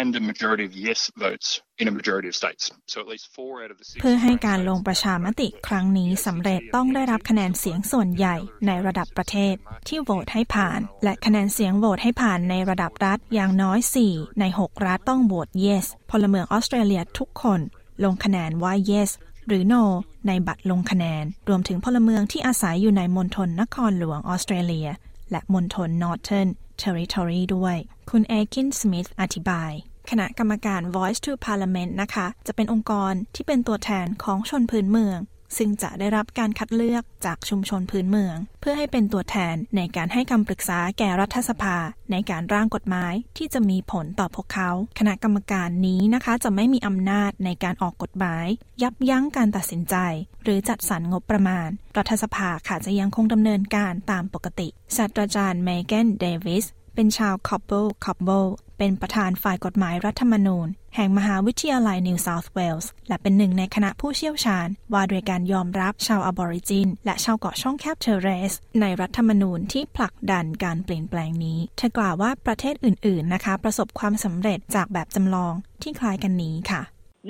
[0.00, 1.48] and a majority of yes votes
[1.80, 2.64] in a majority of states.
[2.92, 3.98] So at least four out of the six.
[4.00, 9.54] เพื่อให้การลงประชามติครั้งนี้สำเร็จต้องได้รับคะแนนเสียงส่วนใหญ่ในระดับประเทศ
[9.88, 13.78] ที่โหวตให้ผ่าน และคะแนนเสียงโหวตให้ผ่านในระดับรัฐอย่างน้อย
[14.10, 17.60] 4 ใน 6 รัฐต้องโหวต yes พลเมืองออสเตรเลียทุกคน
[18.04, 19.10] ลงคะแนนว่า yes
[19.48, 19.82] หรือ no
[20.26, 24.88] ในบัตรลงคะแนน รวมถึงพลเมืองที่อาศัยอยู่ในมณฑลนครหลวงออสเตรเลีย
[25.30, 26.48] และมณฑล Northern
[26.82, 27.76] Territory ด้วย
[28.10, 29.72] คุณเอคินสมิธอธิบาย
[30.10, 35.18] คณะกรรมการ Voice to Parliament นะคะ จะเป็นองค์กรที่เป็นตัวแทนของชนพื้นเมือง
[35.56, 41.76] ซึ่งจะได้รับการคัดเลือกจากชุมชนพื้นเมือง เพื่อให้เป็นตัวแทนในการให้คำปรึกษาแก่รัฐสภา
[42.10, 48.46] ในการร่างกฎหมายที่จะมีผลต่อพวกเขา คณะกรรมการนี้นะคะจะไม่มีอำนาจในการออกกฎหมาย
[48.82, 49.96] ยับยั้งการตัดสินใจ
[50.42, 56.66] หรือจัดสรรงบประมาณ รัฐสภาค่ะจะยังคงดำเนินการตามปกติศาสตราจารย์เมแกนเดวิส
[57.00, 58.44] เป็นชาวคอบเบิลคอบเบิล
[58.78, 76.82] เป็นประธานฝ่ายกฎหมายรัฐธรรมนูญ แห่งมหาวิทยาลัยนิวเซาท์เวลส์และเป็นหนึ่งในคณะผู้เชี่ยวชาญ ว่าโดยการยอมรับชาวอบอริจิน และชาวเกาะช่องแคบทอร์เรส ในรัฐธรรมนูญที่ผลักดันการเปลี่ยนแปลงนี้ เธอกล่าวว่าประเทศอื่น ๆ นะคะ ประสบความสำเร็จจากแบบจำลองที่คล้ายกันนี้ค่ะ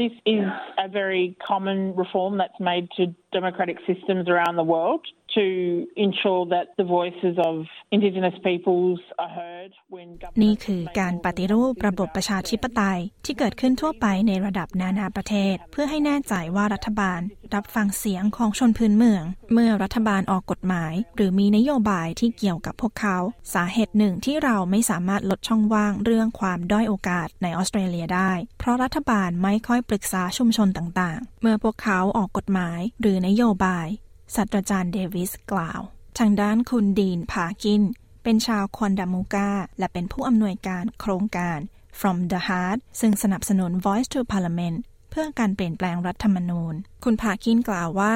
[0.03, 0.47] This is
[0.87, 3.03] a very common reform that's made to
[3.37, 5.05] democratic systems around the world
[5.37, 7.55] to ensure that the voices of
[7.97, 10.09] Indigenous peoples are heard when
[10.43, 17.21] นี่คือการปฏิรูประบบประชาธิปไตยที่เกิดขึ้นทั่วไปในระดับนานาประเทศ เพื่อให้แน่ใจว่ารัฐบาล
[17.55, 23.19] รับฟังเสียงของชนพื้นเมือง เมื่อรัฐบาลออกกฎหมาย หรือมีนโยบายที่เกี่ยวกับพวกเขา
[23.55, 33.89] สาเหตุหนึ่งที่เราไม่สามารถลดช่องว่างเรื่องความด้อยโอกาสในออสเตรเลียได้ เพราะรัฐบาลไม่ค่อยปรึกษาชุมชนต่างๆ เมื่อพวกเขาออกกฎหมาย หรือนโยบาย
[34.35, 35.81] ศาสตราจารย์เดวิสกล่าว
[36.19, 37.83] ทางด้านคุณดีนพากิน
[38.23, 41.59] เป็นชาวควนดามูกาและเป็นผู้อำนวยการโครงการ
[42.01, 44.79] From the Heart ซึ่งสนับสนุน Voice to Parliament
[45.11, 48.15] เพื่อการเปลี่ยนแปลงรัฐธรรมนูญ คุณพากินกล่าวว่า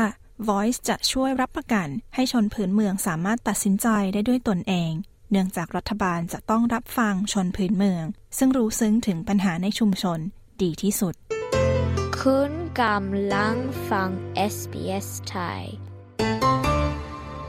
[0.48, 4.92] Voice จะช่วยรับประกัน ให้ชนพื้นเมืองสามารถตัดสินใจได้ด้วยตนเอง
[5.31, 8.05] เนื่องจากรัฐบาลจะต้องรับฟังชนพื้นเมือง
[8.38, 10.18] ซึ่งรู้ซึ้งถึงปัญหาในชุมชน
[10.62, 11.14] ดีที่สุด
[12.20, 13.57] คุณกำลัง
[13.90, 14.09] ฟัง
[14.55, 15.62] SBS Thai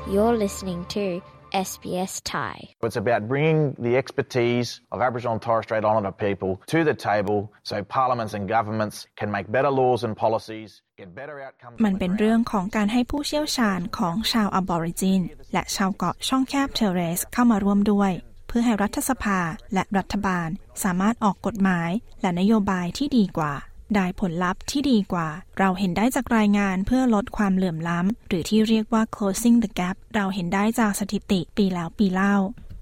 [0.06, 1.22] You're listening to
[1.54, 2.76] SBS Thai.
[2.84, 7.54] It's about bringing the expertise of Aboriginal and Torres Strait Islander people to the table
[7.64, 11.78] so parliaments and governments can make better laws and policies, get better outcomes.
[11.86, 15.22] มันเป็นเรื่องของการให้ผู้เชี่ยวชาญของชาวอบอริจิน
[15.54, 18.12] และชาวเกาะช่องแคบเทเรสเข้ามาร่วมด้วย
[18.48, 19.40] เพื่อให้รัฐสภา
[19.74, 20.50] และรัฐบาล
[20.84, 21.90] สามารถออกกฎหมาย
[22.22, 23.54] และนโยบายที่ดีกว่า
[23.96, 25.30] ได้ผลลัพธ์ที่ดีกว่า
[25.60, 32.36] เราเห็นได้จากรายงานเพื่อลดความเหลื่อมล้ำ หรือที่เรียกว่า closing the gap เราเห็นได้จากสถิติปีแล้วปีเล่า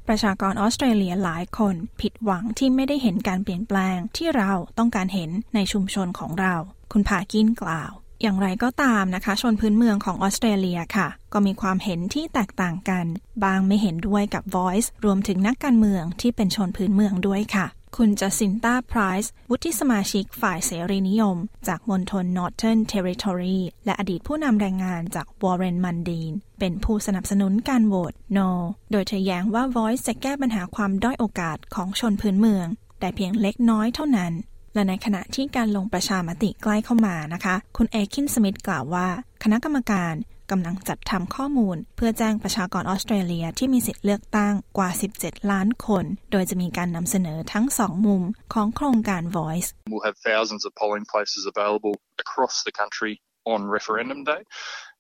[0.07, 6.55] ประชากรออสเตรเลียหลายคนผิดหวังที่ไม่ได้เห็นการเปลี่ยนแปลงที่เราต้องการเห็นในชุมชนของเรา
[6.91, 13.05] คุณพากินกล่าว อย่างไรก็ตามนะคะ ชนพื้นเมืองของออสเตรเลียค่ะ ก็มีความเห็นที่แตกต่างกัน
[13.43, 28.49] บางไม่เห็นด้วยกับ Voice รวมถึงนักการเมืองที่เป็นชนพื้นเมืองด้วยค่ะ คุณจัสินตาไพรส์วุฒิสมาชิกฝ่ายเสรีนิยม จากมณฑล Northern Territory และอดีตผู้นำแรงงานจาก Warren Mundine เป็นผู้สนับสนุนการโหวต No
[28.91, 32.67] โดยเธอแย้งว่า Voice จะแก้ปัญหาความด้อยโอกาสของชนพื้นเมือง
[32.99, 34.33] แต่เพียงเล็กน้อยเท่านั้น
[34.73, 39.07] และในขณะที่การลงประชามติใกล้เข้ามานะคะ คุณเอคินสมิธกล่าวว่า
[39.43, 40.13] คณะกรรมการ
[40.51, 52.73] กำลังจัดทำข้อมูล เพื่อแจ้งประชากรออสเตรเลียที่มีสิทธิ์เลือกตั้งกว่า 17 ล้านคน โดยจะมีการนำเสนอทั้งสองมุมของโครงการ Voice We'll have thousands of polling places available across the
[52.81, 53.13] country
[53.53, 54.41] on referendum day.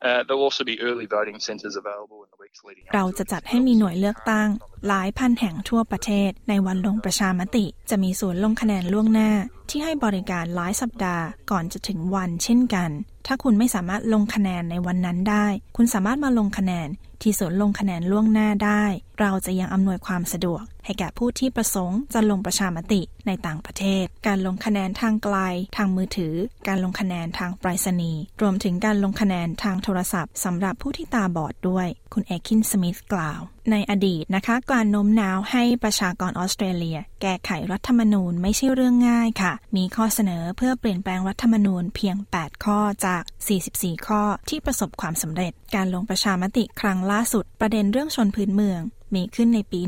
[0.01, 2.93] Uh, there'll also be early voting centres available in the weeks leading up.
[2.95, 4.49] เราจะจัดให้มีหน่วยเลือกตั้ง
[4.87, 9.31] หลายพันแห่งทั่วประเทศ ในวันลงประชามติ จะมีศูนย์ลงคะแนนล่วงหน้า
[9.69, 12.89] ที่ให้บริการหลายสัปดาห์ก่อนจะถึงวันเช่นกัน
[13.27, 16.89] ถ้าคุณไม่สามารถลงคะแนนในวันนั้นได้ คุณสามารถมาลงคะแนน
[17.21, 18.83] ที่ศูนย์ลงคะแนนล่วงหน้าได้
[19.19, 25.37] เราจะยังอำนวยความสะดวก ให้แก่ผู้ที่ประสงค์จะลงประชามติในต่างประเทศ การลงคะแนนทางไกล
[25.77, 26.35] ทางมือถือ
[26.67, 43.23] การลงคะแนนทางไปรษณีย์รวมถึงการลงคะแนนทางโทรศัพท์สำหรับผู้ที่ตาบอดด้วย คุณเอคินสมิธกล่าวในอดีตนะคะ การโน้มน้าวให้ประชากรออสเตรเลีย แก้ไขรัฐธรรมนูญไม่ใช่เรื่องง่ายค่ะ มีข้อเสนอเพื่อเปลี่ยนแปลงรัฐธรรมนูญเพียง 8 ข้อจาก
[43.63, 48.81] 44 ข้อที่ประสบความสำเร็จ การลงประชามติครั้งล่าสุดประเด็นเรื่องชนพื้นเมือง
[49.15, 49.81] มีขึ้นในปี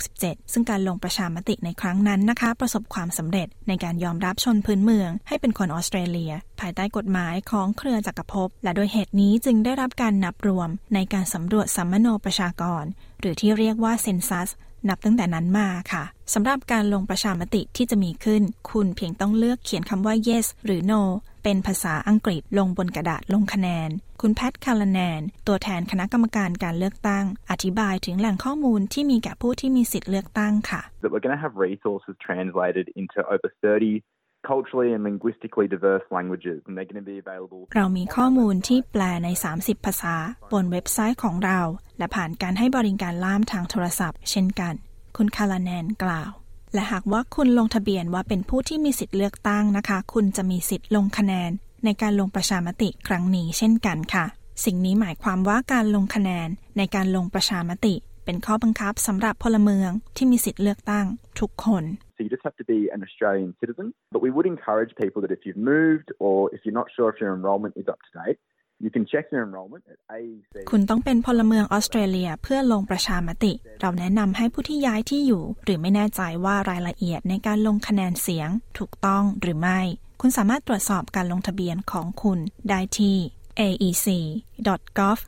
[0.00, 12.84] 1967 ซึ่งการลงประชามติในครั้งนั้นนะคะ ประสบความสำเร็จในการยอมรับชนพื้นเมือง ให้เป็นคนออสเตรเลีย ภายใต้กฎหมายของเครือจักรภพ และโดยเหตุนี้จึงได้รับการนับรวมในการสำรวจสัมมโนประชากร
[13.20, 14.48] หรือที่เรียกว่าเซนซัส
[14.88, 21.02] นับตั้งแต่นั้นมาค่ะสำหรับการลงประชามติที่จะมีขึ้น คุณเพียงต้องเลือกเขียนคำว่า yes หรือ no
[21.42, 34.17] เป็นภาษาอังกฤษลงบนกระดาษลงคะแนน คุณแพทคาร์แนน ตัวแทนคณะกรรมการการเลือกตั้ง อธิบายถึงแหล่งข้อมูลที่มีแก่ผู้ที่มีสิทธิ์เลือกตั้งค่ะ That we're going to have resources translated into over 30
[34.50, 40.16] culturally and linguistically diverse languages and they're going to be available เรามีข้อมูลที่แปลใน 30 ภาษา
[40.52, 41.60] บนเว็บไซต์ของเรา
[41.98, 44.74] และผ่านการให้บริการล่ามทางโทรศัพท์ เช่นกัน
[45.16, 46.30] คุณคาราแนนกล่าว
[46.74, 51.50] และหากว่าคุณลงทะเบียนว่าเป็นผู้ที่มีสิทธิ์เลือกตั้งนะคะ คุณจะมีสิทธิ์ลงคะแนน
[51.84, 54.24] ในการลงประชามติครั้งนี้เช่นกันค่ะ
[54.64, 61.06] สิ่งนี้หมายความว่าการลงคะแนนในการลงประชามติ เป็นข้อบังคับสำหรับพลเมืองที่มีสิทธิ์เลือกตั้ง
[61.40, 61.84] ทุกคน
[62.18, 63.86] So you just have to be an Australian citizen.
[64.14, 67.20] But we would encourage people that if you've moved or if you're not sure if
[67.22, 68.38] your enrolment is up to date,
[68.84, 70.54] you can check your enrolment at AEC.
[70.70, 79.80] คุณต้องเป็นพลเมืองออสเตรเลียเพื่อลงประชามติ เราแนะนำให้ผู้ที่ย้ายที่อยู่ หรือไม่แน่ใจว่ารายละเอียดในการลงคะแนนเสียง ถูกต้องหรือไม่
[80.20, 83.16] คุณสามารถตรวจสอบการลงทะเบียนของคุณได้ที่
[83.60, 85.24] aec.gov.au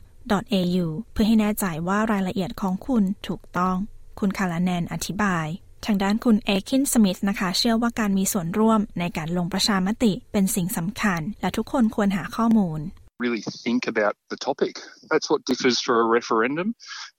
[1.11, 3.75] เพื่อให้แน่ใจว่ารายละเอียดของคุณถูกต้อง
[4.19, 5.47] คุณคาราแนนอธิบาย
[5.85, 12.81] ทางด้านคุณเอคินสมิธนะคะ เชื่อว่าการมีส่วนร่วมในการลงประชามติเป็นสิ่งสำคัญ และทุกคนควรหาข้อมูล
[13.25, 14.73] really think about the topic.
[15.11, 16.67] That's what differs for a referendum.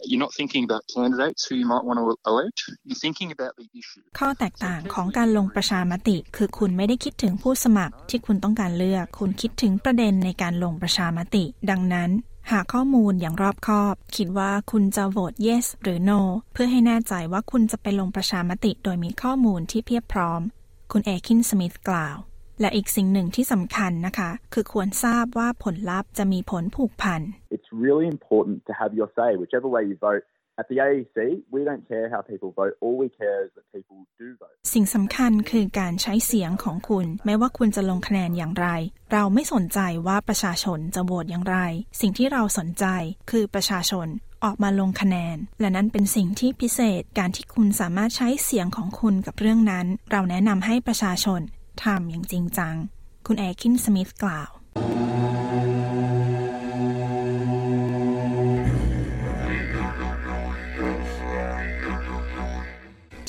[0.09, 2.59] You're not thinking about candidates who you might want to elect.
[2.87, 4.03] You're thinking about the issue.
[4.19, 12.11] ข้อแตกต่างของการลงประชามติ คือคุณไม่ได้คิดถึงผู้สมัครที่คุณต้องการเลือก คุณคิดถึงประเด็นในการลงประชามติ ดังนั้น
[12.51, 16.21] หาข้อมูลอย่างรอบคอบ คิดว่าคุณจะโหวต yes หรือ no
[16.53, 20.41] เพื่อให้แน่ใจว่าคุณจะไปลงประชามติโดยมีข้อมูลที่เพียบพร้อม
[20.93, 22.17] คุณเอคินสมิธกล่าว
[22.61, 27.21] และอีกสิ่งหนึ่งที่สำคัญนะคะ คือควรทราบว่าผลลัพธ์จะมีผลผูกพัน
[27.55, 30.25] It's really important to have your say, whichever way you vote.
[30.63, 31.19] At the AEC,
[31.55, 32.75] we don't care how people vote.
[32.85, 34.57] All we care is that people do vote.
[34.75, 38.69] สิ่งสำคัญคือการใช้เสียงของคุณไม่ว่าคุณจะลงคะแนนอย่างไร
[39.13, 41.59] เราไม่สนใจว่าประชาชนจะโหวตอย่างไร
[42.01, 42.85] สิ่งที่เราสนใจ
[43.31, 44.07] คือประชาชน
[44.45, 51.41] ออกมาลงคะแนน และนั้นเป็นสิ่งที่พิเศษ การที่คุณสามารถใช้เสียงของคุณกับเรื่องนั้น เราแนะนำให้ประชาชน
[51.85, 52.75] ทำอย่างจริงจัง
[53.27, 54.51] คุณแอคินสมิธกล่าว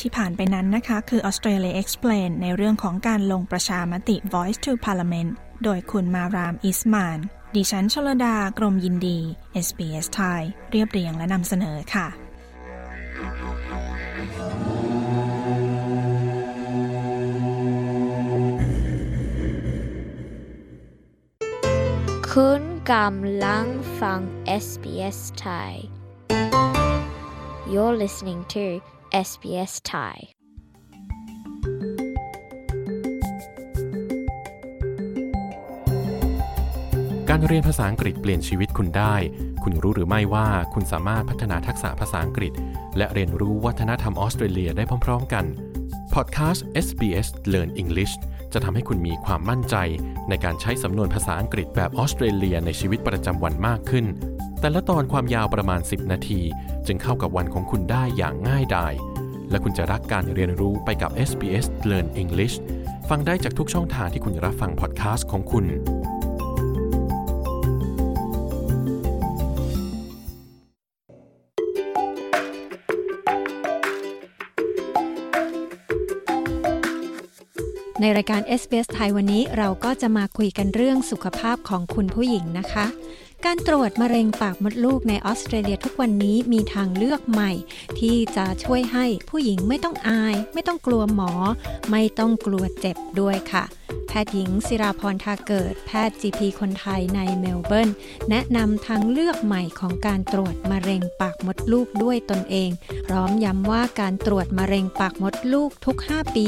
[0.03, 5.31] ที่ผ่านไปนั้นนะคะ คือ Australia Explain ในเรื่องของการลงประชามติ Voice to Parliament
[5.63, 7.19] โดยคุณมารามอิสมาน
[7.55, 9.19] ดิฉันชลดากรมยินดี
[9.65, 12.07] SBS ไทย เรียบเรียงและนำเสนอค่ะ
[22.31, 22.61] คุณ
[22.91, 23.65] กำลัง
[23.99, 24.19] ฟัง
[24.65, 25.73] SBS Thai
[27.71, 28.65] You're listening to
[29.13, 30.17] SBS Thai
[37.29, 39.15] การเรียนภาษาอังกฤษเปลี่ยนชีวิตคุณได้
[39.63, 42.53] คุณรู้หรือไม่ว่าคุณสามารถพัฒนาทักษะภาษาอังกฤษ
[42.97, 45.45] และเรียนรู้วัฒนธรรมออสเตรเลียได้พร้อม ๆ กัน
[46.13, 48.13] พอดแคสต์ SBS Learn English
[48.53, 49.75] จะทำให้คุณมีความมั่นใจ
[50.29, 54.07] ในการใช้สำนวนภาษาอังกฤษแบบออสเตรเลียในชีวิตประจำวันมากขึ้น
[54.63, 56.41] แต่ละตอนความยาวประมาณ 10 นาที
[56.87, 58.93] จึงเข้ากับวันของคุณได้อย่างง่ายดาย
[59.49, 62.55] และคุณจะรักการเรียนรู้ไปกับ SBS Learn English
[63.09, 65.65] ฟังได้จากทุกช่องทางที่คุณรับฟังพอดแคสต์ของคุณ
[78.01, 82.85] ในรายการ SBS ไทยวันนี้เราก็จะมาคุยกันเรื่องสุขภาพของคุณผู้หญิงนะคะ
[83.45, 87.51] การตรวจมะเร็งปากมดลูกในออสเตรเลียทุกวันนี้มีทางเลือกใหม่
[87.99, 91.31] ที่จะช่วยให้ผู้หญิงไม่ต้องอาย ไม่ต้องกลัวหมอ
[91.91, 93.63] ไม่ต้องกลัวเจ็บด้วยค่ะ
[94.07, 97.89] แพทย์หญิงศิราพรทาเกิด แพทย์ GP คนไทยในเมลเบิร์น
[98.29, 102.69] แนะนำทางเลือกใหม่ของการตรวจมะเร็งปากมดลูกด้วยตนเอง
[103.07, 106.47] พร้อมย้ำว่าการตรวจมะเร็งปากมดลูกทุก 5 ปี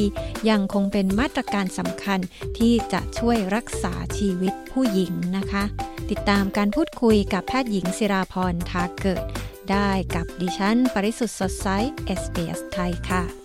[0.50, 2.19] ยังคงเป็นมาตรการสำคัญ
[2.58, 5.63] ที่จะช่วยรักษาชีวิตผู้หญิงนะคะ
[6.10, 9.24] ติดตามการพูดคุยกับแพทย์หญิงศิราพรทาเกิด
[9.71, 11.67] ได้กับดิฉัน ปริสุทธ์สดใส
[12.19, 13.45] SBS ไทยค่ะ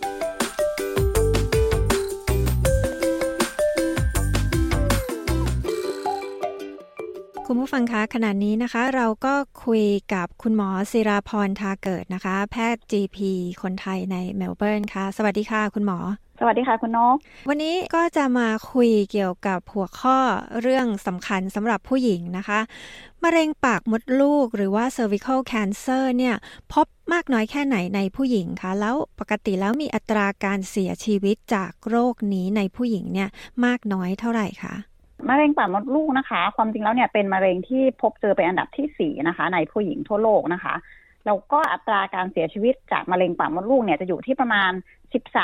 [7.51, 9.35] คคุณผู้ฟังคะขณะนี้นะคะ เราก็
[9.65, 9.85] คุย
[10.15, 13.19] กับคุณหมอศิราพรทาเกิดนะคะ แพทย์ GP
[13.63, 15.99] คนไทยในเมลเบิร์นค่ะ สวัสดีค่ะ คุณหมอ
[16.41, 17.17] สวัสดีค่ะ คุณนก
[17.49, 20.19] วันนี้ก็จะมาคุยเกี่ยวกับหัวข้อ
[20.61, 22.61] เรื่องสำคัญสำหรับผู้หญิงนะคะ
[23.23, 26.35] มะเร็งปากมดลูกหรือว่า cervical cancer เนี่ย
[26.73, 33.29] พบมากน้อยแค่ไหนในผู้หญิงคะ แล้วปกติแล้วมีอัตราการเสียชีวิตจากโรคนี้ในผู้หญิงเนี่ย
[33.65, 34.90] มากน้อยเท่าไหร่คะ
[35.29, 40.75] มะเร็งปากมดลูกนะคะ ความจริงแล้วเนี่ยเป็นมะเร็งที่พบเจอเป็นอันดับที่สี่นะคะ ในผู้หญิงทั่วโลกนะคะ
[41.27, 44.73] แล้วก็อัตราการเสียชีวิตจากมะเร็งปากมดลูกเนี่ยจะอยู่ที่ประมาณ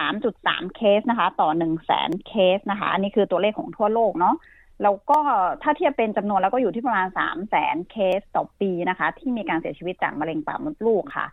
[0.01, 4.37] 13.3 เคสนะคะ ต่อ 1 0 0 0 0แสนเคสนะคะ อันนี้คือตัวเลขของทั่วโลกเนาะ
[4.83, 5.19] แล้วก็
[5.63, 11.27] ถ้าเทียบเป็นจำนวนแล้วก็อยู่ที่ประมาณ 3 0 0แสนเคสต่อปีนะคะ ที่มีการเสียชีวิตจากมะเร็งปากมดลูกค่ะ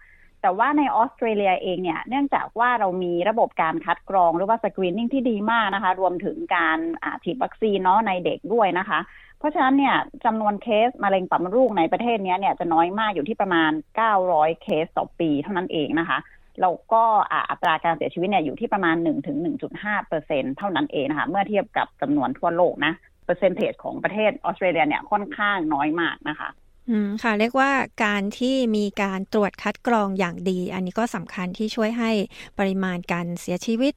[0.43, 6.77] แต่ว่าในออสเตรเลียเองเนี่ย เนื่องจากว่าเรามีระบบการคัดกรองหรือว่า screening ที่ดีมากนะคะ รวมถึงการ
[7.23, 8.99] ฉีดวัคซีนเนาะในเด็กด้วยนะคะ
[9.39, 13.71] เพราะฉะนั้นเนี่ยจำนวนเคสมะเร็งปากมดลูกในประเทศนี้เนี่ยจะน้อยมากอยู่ที่ประมาณ
[14.17, 16.17] 900 เคสต่อปีเท่านั้นเองนะคะ
[16.62, 17.03] แล้วก็
[17.49, 19.38] อัตราการเสียชีวิตเนี่ยอยู่ที่ประมาณ1ถึง
[19.73, 22.93] 1.5เปอร์เซ็นต์เท่านั้นเองนะคะ เมื่อเทียบกับจำนวนทั่วโลกนะ
[23.26, 26.49] percentage ของประเทศออสเตรเลียเนี่ยค่อนข้างน้อยมากนะคะ
[26.89, 27.72] อืมค่ะเรียกว่า
[28.06, 32.12] การที่มีการตรวจคัดกรองอย่างดี อันนี้ก็สำคัญที่ช่วยให้
[32.60, 33.93] ปริมาณการเสียชีวิต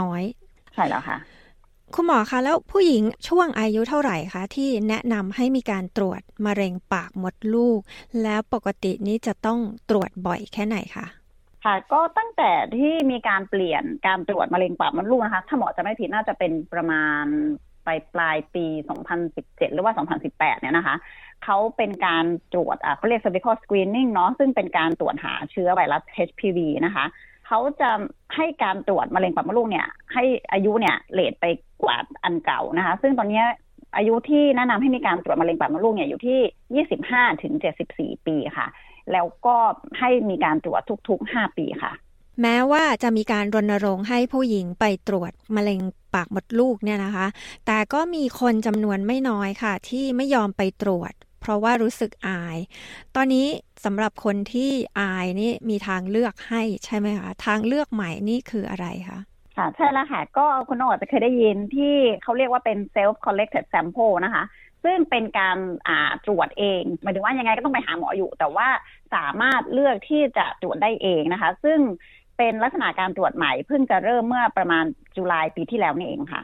[0.00, 0.22] น้อย
[0.74, 1.18] ใช่แล้วค่ะ
[1.94, 7.80] คุณหมอคะแล้วผู้หญิงช่วงอายุเท่าไหร่คะที่แนะนำให้มีการตรวจมะเร็งปากมดลูก
[8.22, 9.58] แล้วปกตินี้จะต้อง
[9.90, 11.06] ตรวจบ่อยแค่ไหนคะ
[11.64, 17.24] ค่ะ ก็ตั้งแต่ที่มีการเปลี่ยนการตรวจมะเร็งปากมดลูกนะคะ ถ้าหมอจะไม่ผิดน่าจะเป็นประมาณ
[17.86, 18.66] ปลายปลายปี
[19.20, 19.92] 2017 หรือว่า
[20.26, 20.96] 2018 เนี่ยนะคะ
[21.44, 27.04] เขาเป็นการตรวจอ่าเขาเรียก cervical screening เนาะซึ่งเป็นการตรวจหาเชื้อไวรัส HPV นะคะ
[27.46, 27.90] เขาจะ
[28.36, 31.46] ให้การตรวจมะเร็งปากมดลูกเนี่ย ให้อายุเนี่ยเลทไป
[31.82, 33.42] กว่าอันเก่านะคะ ซึ่งตอนนี้
[33.96, 37.54] อายุที่แนะนำให้มีการตรวจมะเร็งปากมดลูกเนี่ยอยู่ที่ 25ถึง
[37.90, 38.66] 74 ปีค่ะ
[39.12, 39.56] แล้วก็
[39.98, 41.92] ให้มีการตรวจทุก ๆ 5 ปีค่ะ
[42.42, 45.80] แม้ว่าจะมีการรณรงค์ให้ผู้หญิงไปตรวจมะเร็ง
[46.14, 47.26] ปากมดลูกเนี่ยนะคะ
[47.66, 52.58] แต่ก็มีคนจำนวนไม่น้อยค่ะ ที่ไม่ยอมไปตรวจ เพราะว่ารู้สึกอาย
[53.16, 53.46] ตอนนี้
[53.84, 59.20] สำหรับคนที่อายนี่มีทางเลือกให้ใช่ไหมคะ ทางเลือกใหม่นี่คืออะไรคะ
[59.56, 64.44] ค่ะใช่แล้วค่ะ ก็คุณน้องอาจจะเคยได้ยินที่เขาเรียกว่าเป็น self collected sample นะคะ
[64.84, 65.58] ซึ่งเป็นการ
[66.26, 68.68] ตรวจเองหมายถึงว่ายังไงก็ต้องไปหาหมออยู่ แต่ว่า
[69.14, 71.78] สามารถเลือกที่จะตรวจได้เองนะคะ ซึ่ง
[72.38, 74.84] เป็นลักษณะการตรวจใหม่เพิ่งจะเริ่มเมื่อประมาณ
[75.16, 76.42] จุลายปีที่แล้วนี่เองค่ะ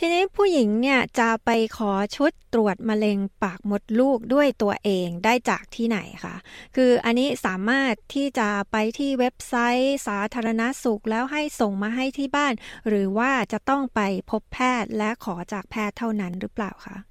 [0.00, 6.36] ทีนี้ผู้หญิงเนี่ยจะไปขอชุดตรวจมะเร็งปากมดลูกด้วยตัวเองได้จากที่ไหนคะ
[6.76, 12.54] คืออันนี้สามารถที่จะไปที่เว็บไซต์สาธารณสุขแล้วให้ส่งมาให้ที่บ้าน
[12.88, 17.07] หรือว่าจะต้องไปพบแพทย์และขอจากแพทย์เท่านั้นหรือเปล่าคะ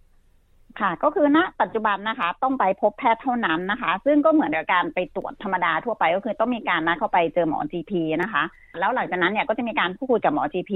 [0.79, 7.91] ค่ะ ก็คือณปัจจุบันนะคะ ต้องไปพบแพทย์เท่านั้นนะคะ ซึ่งก็เหมือนกับการไปตรวจธรรมดาทั่วไปก็คือต้องมีการนัดเข้าไปเจอหมอ GP
[8.23, 8.43] นะคะ
[8.79, 10.71] แล้วหลังจากนั้นเนี่ยก็จะมีการพูดคุยกับหมอ GP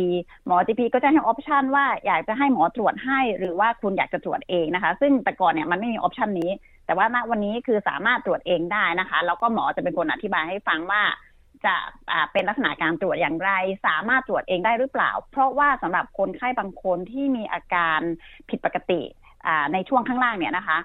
[0.45, 6.51] หมอ GP ก็จะให้ option ว่าอยากจะให้หมอตรวจให้ หรือว่าคุณอยากจะตรวจเองนะคะ ซึ่งแต่ก่อนเนี่ยมันไม่มี option นี้
[6.85, 11.01] แต่ว่าณวันนี้คือสามารถตรวจเองได้นะคะแล้วก็หมอจะเป็นคนอธิบายให้ฟังว่า
[11.65, 11.75] จะ
[12.31, 13.51] เป็นลักษณะการตรวจอย่างไร
[13.87, 17.99] สามารถตรวจเองได้หรือเปล่า เพราะว่าสำหรับคนไข้บางคนที่มีอาการ
[18.49, 19.01] ผิดปกติ
[19.73, 20.77] ในช่วงข้างล่างเนี่ยนะคะ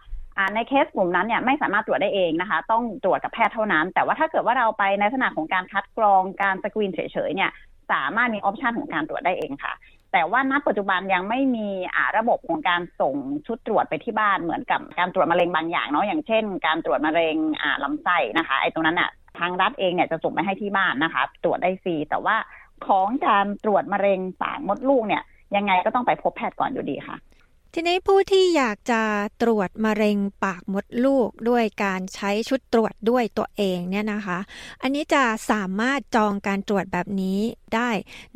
[0.54, 7.50] ในเคสกลุ่มนั้นเนี่ยไม่สามารถตรวจได้เองนะคะ ต้องตรวจกับแพทย์เท่านั้น แต่ว่าถ้าเกิดว่าเราไปในลักษณะของการคัดกรองการสกรีนเฉยๆเนี่ย
[7.92, 9.74] สามารถมีออปชันของการตรวจได้เองค่ะ
[10.12, 11.68] แต่ว่าณปัจจุบันยังไม่มี
[12.16, 13.14] ระบบของการส่ง
[13.46, 17.36] ชุดตรวจไปที่บ้านเหมือนกับการตรวจมะเร็งบางอย่างเนาะอย่างเช่น การตรวจมะเร็ง
[17.84, 22.36] ลำไส้นะคะไอ้ตรงนั้นอะทางรัฐเองเนี่ยจะส่งไปให้ที่บ้านนะคะ ตรวจได้ฟรีแต่ว่า
[22.86, 25.22] ของการตรวจมะเร็งปากมดลูกเนี่ย
[25.56, 27.16] ยังไงก็ต้องไปพบแพทย์ก่อนอยู่ดีค่ะ
[27.78, 29.02] ทีนี้ผู้ที่อยากจะ
[29.42, 34.38] ตรวจมะเร็งปากมดลูกด้วยการใช้ชุดตรวจด้วยตัวเองเนี่ยนะคะ
[34.82, 37.38] อันนี้จะสามารถจองการตรวจแบบนี้
[37.74, 37.90] ได้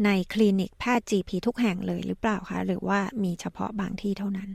[0.04, 4.48] ในคลินิกแพทย์ GP ทุกแห่งเลยหรือเปล่าคะ หรือว่ามีเฉพาะบางที่เท่านั้น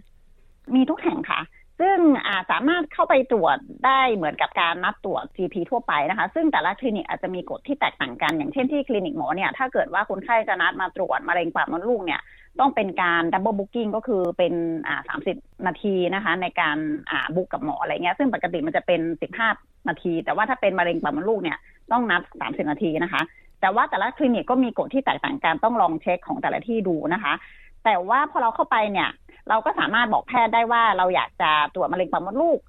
[0.75, 1.41] มีทุกแห่งค่ะ
[1.79, 12.21] ซึ่งสามารถเข้าไปตรวจได้เหมือนกับการนัดตรวจ GP ทั่วไปนะคะ ซึ่งแต่ละคลินิกอาจจะมีกฎที่แตกต่างกัน อย่างเช่นที่คลินิกหมอเนี่ยถ้าเกิดว่าคนไข้จะนัดมาตรวจมะเร็งปากมดลูกเนี่ย
[12.59, 14.53] ต้องเป็นการ double booking ก็คือเป็น
[14.87, 15.35] อ่าสามสิบ
[15.67, 16.77] นาทีนะคะ ในการ
[17.09, 19.49] อ่าบุ๊กกับหมออะไรเงี้ยซึ่งปกติมันจะเป็นสิบห้า
[19.89, 21.57] นาที แต่ว่าถ้าเป็นมะเร็งปากมดลูกเนี่ย
[21.91, 23.21] ต้องนัดสามสิบนาทีนะคะ
[23.61, 27.33] แต่ว่าแต่ละคลินิกก็มีกฎที่แตกต่างกันต้องลองเช็คของแต่ละที่ดูนะคะ
[27.85, 29.09] แต่ว่าพอเราเข้าไปเนี่ย
[29.49, 32.59] เราก็สามารถบอกแพทย์ได้ว่าเราอยากจะตรวจมะเร็งปากมดลูก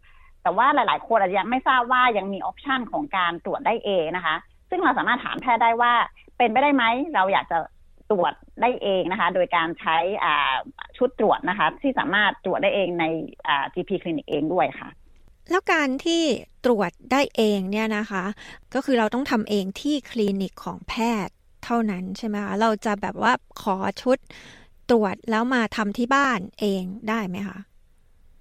[0.42, 4.36] แต่ว่าหลาย ๆ คนอาจจะยังไม่ทราบว่ายังมีออปชันของการตรวจได้เองนะคะ
[4.70, 5.92] ซึ่งเราสามารถถามแพทย์ได้ว่า
[6.38, 6.84] เป็นไปได้ไหม
[7.14, 7.58] เราอยากจะ
[8.10, 8.32] ตรวจ
[8.62, 9.96] ได้เองนะคะ โดยการใช้
[10.96, 13.04] ชุดตรวจนะคะ ที่สามารถตรวจได้เองใน
[13.74, 14.88] GP คลินิกเองด้วยค่ะ
[15.50, 16.22] แล้วการที่
[16.64, 18.24] ตรวจได้เองเนี่ยนะคะ
[18.74, 20.94] ก็คือเราต้องทำเองที่คลินิกของแพ
[21.26, 21.34] ทย์
[21.64, 23.32] เท่านั้นใช่ไหมคะเราจะแบบว่า
[23.62, 24.18] ขอชุด
[24.90, 27.58] ตรวจแล้วมาทำที่บ้านเองได้ไหมคะ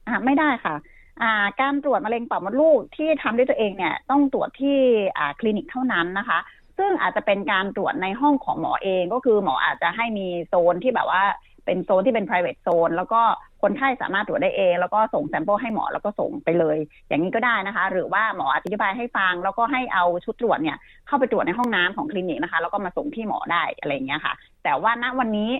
[0.07, 0.76] อ่าไม่ได้ค่ะ
[1.22, 4.78] อ่าการตรวจมะเร็งปากมดลูกที่ทำด้วยตัวเองเนี่ยต้องตรวจที่
[5.18, 6.39] อ่าคลินิกเท่านั้นนะคะ
[6.78, 11.23] ซึ่งอาจจะเป็นการตรวจในห้องของหมอเองก็คือหมออาจจะให้มีโซนที่แบบว่า
[11.65, 13.21] เป็นโซนที่เป็น private zone แล้วก็
[13.61, 25.51] คนไข้สามารถตรวจได้เอง แล้วก็ส่ง sample ให้หมอแล้วก็ส่งไปเลย อย่างนี้ก็ได้นะคะ หรือว่าหมออธิบายให้ฟัง แล้วก็ให้เอาชุดตรวจเนี่ยเข้าไปตรวจในห้องน้ำของคลินิกนะคะ แล้วก็มาส่งที่หมอได้อะไรเงี้ยค่ะ แต่ว่าณวันนี้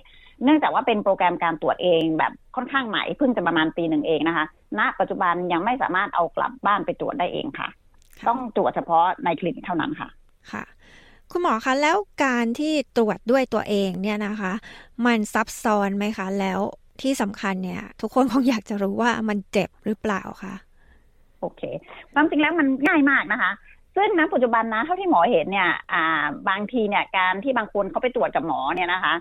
[0.44, 4.46] เนื่องจากว่าเป็นโปรแกรมการตรวจเองแบบค่อนข้างใหม่เพิ่งจะประมาณปีหนึ่งเองนะคะ
[4.80, 7.68] ณ ปัจจุบันยังไม่สามารถเอากลับบ้านไปตรวจได้เองค่ะ
[8.28, 10.10] ต้องตรวจเฉพาะในคลินิกเท่านั้นค่ะ
[10.52, 10.64] ค่ะ
[11.38, 14.54] คุณหมอคะแล้วการที่ตรวจด้วยตัวเองเนี่ยนะคะ
[15.06, 16.60] มันซับซ้อนไหมคะ แล้ว
[17.02, 20.56] ที่สำคัญเนี่ย ทุกคนคงอยากจะรู้ว่ามันเจ็บหรือเปล่าคะ
[21.40, 21.62] โอเค
[22.14, 23.52] ความจริงแล้วมันง่ายมากนะคะ
[23.96, 29.14] ซึ่งณปัจจุบันนะเท่าที่หมอเห็นเนี่ย อ่า บางทีเนี่ยการที่บางคนเขาไปตรวจกับหมอเนี่ยนะคะ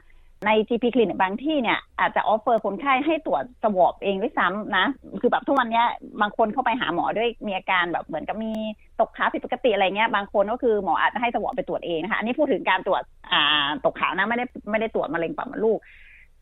[0.46, 4.86] ใน GP คลินิกบางที่เนี่ยอาจจะ offer คนไข้ให้ตรวจ swab เองด้วยซ้ำนะ
[5.20, 5.82] คือแบบทุกวันนี้
[6.20, 8.52] บางคนเข้าไปหาหมอด้วยมีอาการแบบเหมือนกับมี
[9.00, 15.78] ตกขาผิดปกติอะไรเงี้ยบางคนก็คือหมออาจจะให้สวอปไปตรวจเองนะคะ อันนี้พูดถึงการตรวจอ่าตกขาวนะไม่ได้ไม่ได้ตรวจมะเร็งปากมดลูก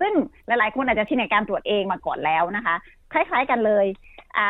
[0.00, 0.12] ซึ่ง
[0.46, 2.74] หลายๆคนอาจจะชินในการตรวจเองมาก่อนแล้วนะคะ
[3.12, 3.86] คล้ายๆกันเลย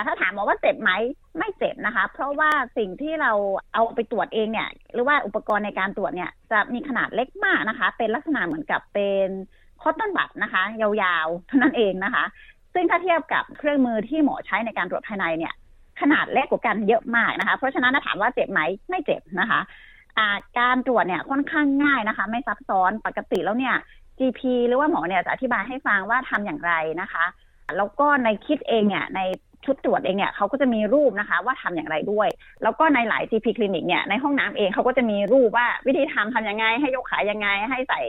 [0.07, 0.91] ถ้าถามหมอว่าเจ็บไหม
[1.39, 3.33] ไม่เจ็บนะคะ เพราะว่าสิ่งที่เรา
[3.75, 9.29] เอาไปตรวจเองเนี่ย หรือว่าอุปกรณ์ในการตรวจเนี่ย จะมีขนาดเล็กมากนะคะ เป็นลักษณะเหมือนกับเป็น
[9.83, 12.25] คอตตอนบัตนะคะ ยาวๆเท่านั้นเองนะคะ
[12.75, 15.55] ซึ่งถ้าเทียบกับเครื่องมือที่หมอใช้ในการตรวจภายในเนี่ย
[16.01, 18.61] ขนาดเล็กกว่ากันเยอะมากนะคะ เพราะฉะนั้นถ้าถามว่าเจ็บไหม
[18.91, 19.61] ไม่เจ็บนะคะ
[20.59, 23.75] การตรวจเนี่ยค่อนข้างง่ายนะคะ ไม่ซับซ้อนปกติแล้วเนี่ย
[24.19, 27.25] GP หรือว่าหมอเนี่ยจะอธิบายให้ฟังว่าทำอย่างไรนะคะ
[27.77, 29.21] แล้วก็ในคิดเองเนี่ยใน
[29.65, 32.29] ชุดตรวจเองเนี่ยเขาก็จะมีรูปนะคะว่าทำอย่างไรด้วย
[32.63, 38.01] แล้วก็ในหลาย GP คลินิกเนี่ยในห้องน้ำเองเขาก็จะมีรูปว่าวิธีทำทำยังไง ให้ยกขายังไง ให้ใส่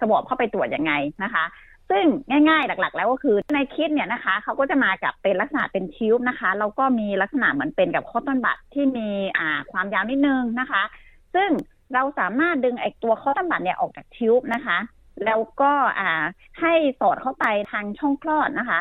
[0.00, 0.92] สวอปเข้าไปตรวจยังไง
[1.24, 1.44] นะคะ
[1.90, 2.04] ซึ่ง
[2.48, 10.82] ง่ายๆหลักๆ แล้วก็คือในคิดเนี่ยนะคะเขาก็จะมากับเป็นลักษณะเป็นทิวบนะคะแล้วก็มีลักษณะเหมือนเป็นกับข้อต้นบัตรที่มีอ่าความยาวนิดนึงนะคะ
[11.34, 11.50] ซึ่ง
[11.94, 14.78] เราสามารถดึงไอ้ตัวข้อต้นบัตรเนี่ยออกจากทิวบนะคะ
[15.24, 16.22] แล้วก็อ่า
[16.60, 18.80] ให้สอดเข้าไปทางช่องคลอดนะคะ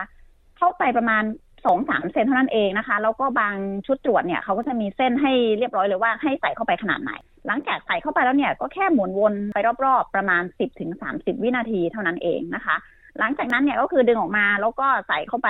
[0.58, 1.24] เข้าไปประมาณ
[1.66, 3.56] สองสามเซนเท่านั้นเองนะคะ แล้วก็บาง
[3.86, 7.12] ชุดตรวจเนี่ยเขาก็จะมีเส้นให้เรียบร้อยเลยว่าให้ใส่เข้าไปขนาดไหน
[7.48, 12.76] หลังจากใส่เข้าไปแล้วเนี่ยก็แค่หมุนวนไปรอบๆ ประมาณสิบถึงสามสิบวินาทีเท่านั้นเองนะคะ
[13.20, 15.50] หลังจากนั้นเนี่ยก็คือดึงออกมาแล้วก็ใส่เข้าไป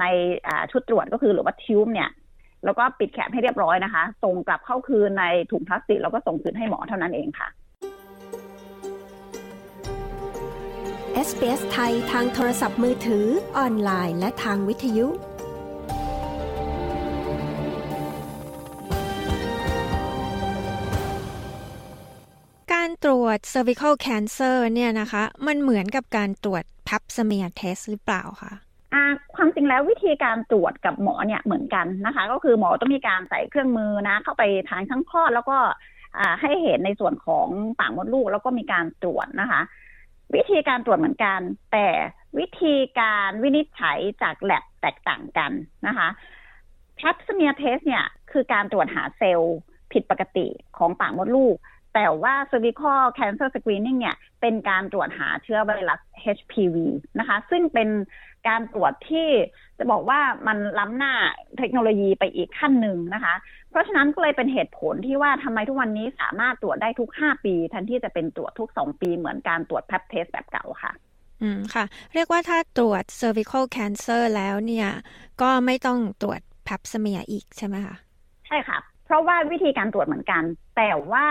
[0.00, 0.04] ใน
[0.70, 2.10] ชุดตรวจก็คือหรือว่าทิวบ์เนี่ย
[2.64, 7.48] แล้วก็ปิดแคปให้เรียบร้อยนะคะ ส่งกลับเข้าคืนในถุงพลาสติกแล้วก็ส่งคืนให้หมอเท่านั้นเองค่ะ
[11.26, 13.26] SBS ไทยทางโทรศัพท์มือถือ
[13.58, 15.06] ออนไลน์ และทางวิทยุ
[22.74, 28.52] การตรวจ cervical cancer เนี่ยนะคะ มันเหมือนกับการตรวจ pap smear test หรือเปล่าคะ
[29.36, 35.58] ความจริงแล้ววิธีการตรวจกับหมอเนี่ยเหมือนกันนะคะ ก็คือหมอต้องมีการใส่เครื่องมือนะ เข้าไปทางช่องคลอดแล้วก็
[36.40, 37.48] ให้เห็นในส่วนของ
[37.80, 39.60] ปากมดลูกแล้วก็มีการตรวจนะคะ
[40.34, 41.40] วิธีการตรวจเหมือนกัน
[41.72, 41.86] แต่
[42.38, 45.50] วิธีการวินิจฉัยจากแลบแตกต่างกัน
[45.86, 46.08] นะคะ
[46.98, 49.56] pap smear test เนี่ยคือการตรวจหาเซลล์
[49.92, 50.46] ผิดปกติ
[50.78, 51.56] ของปากมดลูก
[51.94, 56.00] แต่ว่า cervical cancer screening เนี่ย เป็นการตรวจหาเชื้อไวรัส
[56.36, 56.76] HPV
[57.18, 57.88] นะคะ ซึ่งเป็น
[58.48, 59.28] การตรวจที่
[59.78, 61.14] จะบอกว่ามันล้ำหน้า
[61.58, 63.34] เทคโนโลยีไปอีกขั้นหนึ่งนะคะ
[63.70, 70.92] เพราะฉะนั้นก็เลยเป็นเหตุผลที่ว่าทำไมทุกวันนี้สามารถตรวจได้ทุก 5 ปีแทนที่จะเป็นตรวจทุก 2 ปีเหมือนการตรวจแพปเทสแบบเก่าค่ะ
[71.42, 71.84] อืมค่ะ
[72.14, 74.88] เรียกว่าถ้าตรวจ cervical cancer แล้วเนี่ย
[75.42, 77.96] ก็ไม่ต้องตรวจ pap smear อีกใช่ไหมคะ
[78.46, 80.42] ใช่ค่ะ เพราะว่าวิธีการตรวจเหมือนกัน
[80.76, 81.26] แต่ว่า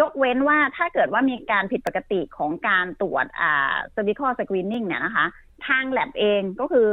[0.00, 5.26] ยกเว้นว่าถ้าเกิดว่ามีการผิดปกติของการตรวจอ่า cervical screening เนี่ยนะคะ
[5.66, 6.88] ทางแลบเองก็คือ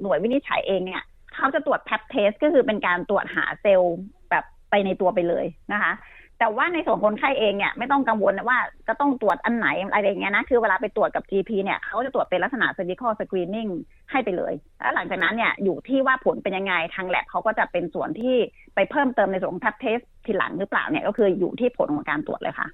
[0.00, 1.02] หน่วยวินิจฉัยเองเนี่ย
[1.34, 3.96] เขาจะตรวจ pap test ก็คือเป็นการตรวจหาเซลล์
[4.30, 5.92] แบบไปในตัวไปเลยนะคะ
[6.38, 8.58] แต่ว่าในส่วนคนไข้เองเนี่ยไม่ต้องกังวลว่า
[8.88, 13.70] จะต้องตรวจอันไหนอะไรอย่างเงี้ยนะคือเวลาไปตรวจกับ GP เนี่ยเขาจะตรวจเป็นลักษณะ cervical screening
[14.10, 18.36] ให้ไปเลย แล้วหลังจากนั้นเนี่ยอยู่ที่ว่าผลเป็นยังไงทางแลบเขาก็จะเป็นส่วนที่
[18.74, 22.68] ไปเพิ่มเติมในส่วนของ pap test ทีหลังหรือเปล่าเนี่ยก็คืออยู่ที่ผลของการตรวจเลยค่ะ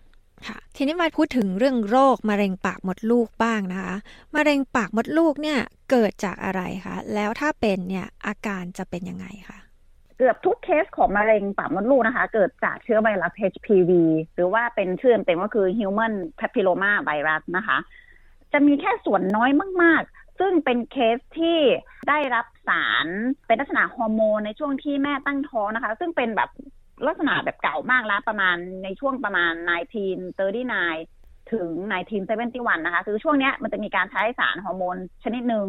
[0.49, 3.95] ค่ะทีนี้มาพูดถึงเรื่องโรคมะเร็งปากมดลูกบ้างนะคะ
[4.35, 5.59] มะเร็งปากมดลูกเนี่ย
[5.91, 9.59] เกิดจากอะไรคะแล้วถ้าเป็นเนี่ยอาการจะเป็นยังไงคะ
[10.19, 13.91] เกือบทุกเคสของมะเร็งปากมดลูกนะคะ เกิดจากเชื้อไวรัส HPV
[14.35, 17.79] หรือว่าเป็นชื่อเต็มก็คือ Human Papilloma Virus นะคะ
[18.53, 19.51] จะมีแค่ส่วนน้อย
[19.83, 21.59] มาก ๆ ซึ่งเป็นเคสที่
[22.09, 23.07] ได้รับสาร
[23.47, 26.51] เป็นลักษณะฮอร์โมนในช่วงที่แม่ตั้งท้องนะคะ ซึ่งเป็นแบบ
[27.07, 29.53] ลักษณะแบบเก่ามากแล้วประมาณในช่วงประมาณ
[30.73, 31.69] 1939 ถึง
[32.27, 35.67] 1971 นะคะ คือช่วงนี้มันจะมีการใช้สารฮอร์โมนชนิดหนึ่ง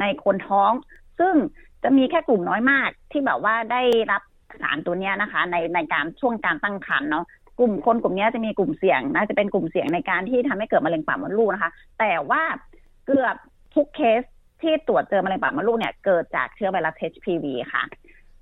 [0.00, 0.72] ในคนท้อง
[1.20, 1.34] ซึ่ง
[1.82, 4.22] จะมีแค่กลุ่มน้อยมากที่แบบว่าได้รับ
[4.62, 7.24] สารตัวนี้นะคะ ในในการช่วงการตั้งครรภ์เนาะ
[7.58, 12.42] กลุ่มคนกลุ่มนี้จะมีกลุ่มเสี่ยงนะจะเป็นกลุ่มเสี่ยงในการที่ทำให้เกิดมะเร็งปากมดลูกนะคะ แต่ว่า
[13.06, 13.36] เกือบ
[13.74, 14.22] ทุกเคส
[14.62, 17.82] ที่ตรวจเจอมะเร็งปากมดลูกเนี่ยเกิดจากเชื้อไวรัส HPV ค่ะ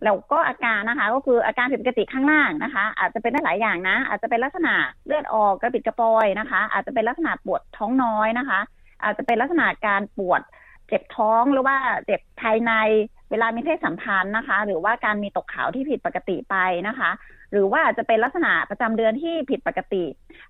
[0.04, 4.74] แล้วก็อาการนะคะ ก็คืออาการผิดปกติข้างล่างนะคะ อาจจะเป็นได้หลายอย่างนะ อาจจะเป็นลักษณะ
[5.06, 8.60] เลือดออกกระปิดกระปอยนะคะ อาจจะเป็นลักษณะปวดท้องน้อยนะคะ
[9.02, 10.40] อาจจะเป็นลักษณะการปวด
[10.88, 11.76] เจ็บท้องหรือว่า
[12.06, 12.72] เจ็บภายใน
[13.30, 16.56] เวลามีเพศสัมพันธ์นะคะ หรือว่าการมีตกขาวที่ผิดปกติไป
[16.88, 17.10] นะคะ
[17.52, 20.04] หรือว่าจะเป็นลักษณะประจำเดือนที่ผิดปกติ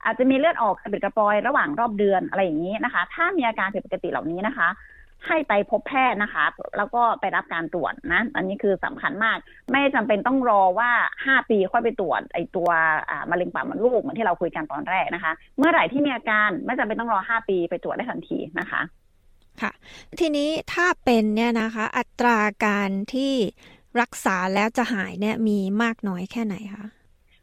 [0.05, 4.69] อาจจะมีเลือดออกกระปิดกระปอยระหว่างรอบเดือนอะไรอย่างนี้นะคะ ถ้ามีอาการผิดปกติเหล่านี้นะคะ
[5.27, 6.45] ให้ไปพบแพทย์นะคะ
[6.79, 9.39] แล้วก็ไปรับการตรวจนะ อันนี้คือสำคัญมาก
[9.71, 10.91] ไม่จำเป็นต้องรอว่า
[11.25, 12.69] ห้าปีค่อยไปตรวจไอตัว
[13.31, 18.81] มะเร็งปากมดลูกเหมือนที่เราคุยกันตอนแรกนะคะ เมื่อไหร่ที่มีอาการไม่จำเป็นต้องรอห้าปีไปตรวจได้ทันทีนะคะ
[19.63, 19.73] ค่ะ
[20.21, 23.35] ทีนี้ถ้าเป็นเนี่ยนะคะอัตราการที่
[24.01, 26.87] รักษาแล้วจะหายเนี่ยมีมากน้อยแค่ไหนคะ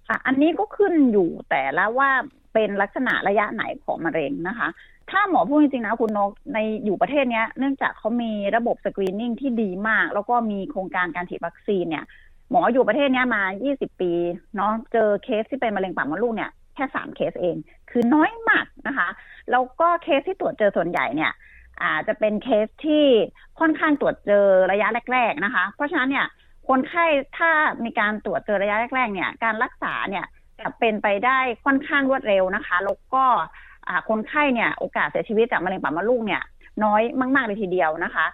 [0.07, 2.09] ค่ะ อันนี้ก็ขึ้นอยู่แต่ละว่า
[2.53, 4.67] เป็นลักษณะระยะไหนของมะเร็งนะคะ
[5.11, 12.05] ถ้าหมอพูดจริงๆนะคุณนกในอยู่ประเทศนี้เนื่องจากเขามีระบบ screening ที่ดีมาก แล้วก็มีโครงการการฉีดวัคซีนเนี่ย
[12.49, 14.11] หมออยู่ประเทศนี้มา 20 ปี
[14.55, 17.55] เนาะเจอเคสที่เป็นมะเร็งปากมดลูกเนี่ยแค่สามเคสเอง
[17.89, 19.09] คือน้อยมากนะคะ
[19.51, 21.31] แล้วก็เคสที่ตรวจเจอส่วนใหญ่เนี่ย
[21.83, 23.05] อาจจะเป็นเคสที่
[23.59, 26.25] ค่อนข้างตรวจเจอระยะแรก ๆนะคะ เพราะฉะนั้นเนี่ย
[26.67, 27.05] คนไข้
[27.37, 27.51] ถ้า
[27.85, 30.25] มีการตรวจเจอระยะแรกๆเนี่ยการรักษาเนี่ย
[30.59, 33.23] จะเป็นไปได้ค่อนข้างรวดเร็วนะคะ แล้วก็
[34.09, 36.41] คนไข้เนี่ยโอกาสเสียชีวิตจากมะเร็งปากมดลูกเนี่ย
[36.83, 37.01] น้อย
[37.35, 38.25] มาก ๆเลยทีเดียวนะคะ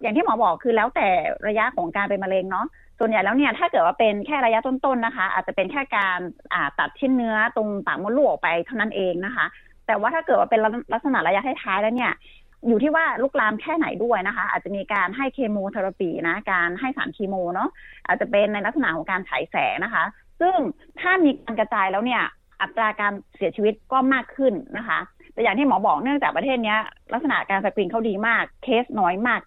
[0.00, 1.08] อย่างที่หมอบอกคือแล้วแต่
[1.48, 2.66] ระยะของการเป็นมะเร็งเนาะ
[2.98, 6.18] ส่วนใหญ่แล้วเนี่ยถ้าเกิดว่าเป็นแค่ระยะต้นๆนะคะ อาจจะเป็นแค่การ
[6.78, 9.46] ตัดชิ้นเนื้อตรงปากมดลูกออกไปเท่านั้นเองนะคะ
[9.86, 10.60] แต่ว่าถ้าเกิดว่าเป็น
[10.92, 12.12] ลักษณะระยะท้ายๆแล้วเนี่ย
[12.66, 17.70] อยู่ที่ว่าลุกลามแค่ไหนด้วยนะคะ อาจจะมีการให้ chemotherapy นะ การให้สารเคีโมเนาะ
[18.06, 20.04] อาจจะเป็นในลักษณะของการฉายแสงนะคะ
[20.40, 20.56] ซึ่ง
[21.00, 22.22] ถ้ามีการกระจายแล้วเนี่ย
[22.62, 24.98] อัตราการเสียชีวิตก็มากขึ้นนะคะ
[25.32, 26.76] แต่อย่างที่หมอบอกเนื่องจากประเทศนี้
[27.12, 29.40] ลักษณะการสกรีนเขาดีมากเคสน้อยมาก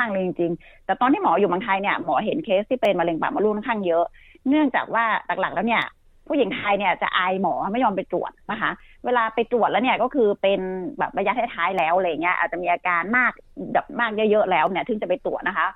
[0.00, 4.04] มากๆเลยจริงๆ แต่ตอนที่หมออยู่เมืองไทยเนี่ยหมอเห็นเคสที่เป็นมะเร็งปากมดลูกค่อนข้างเยอะ
[4.48, 5.82] เนื่องจากว่าหลักๆแล้วเนี่ย
[6.30, 8.70] ผู้หญิงไทยเนี่ยจะอายหมอไม่ยอมไปตรวจนะคะ
[9.04, 10.60] เวลาไปตรวจแล้วเนี่ยก็คือเป็น
[10.98, 13.32] แบบระยะท้ายๆแล้วอะไรเงี้ยอาจจะมีอาการมาก
[13.72, 15.66] แบบมากเยอะๆแล้วเนี่ยถึงจะไปตรวจนะคะ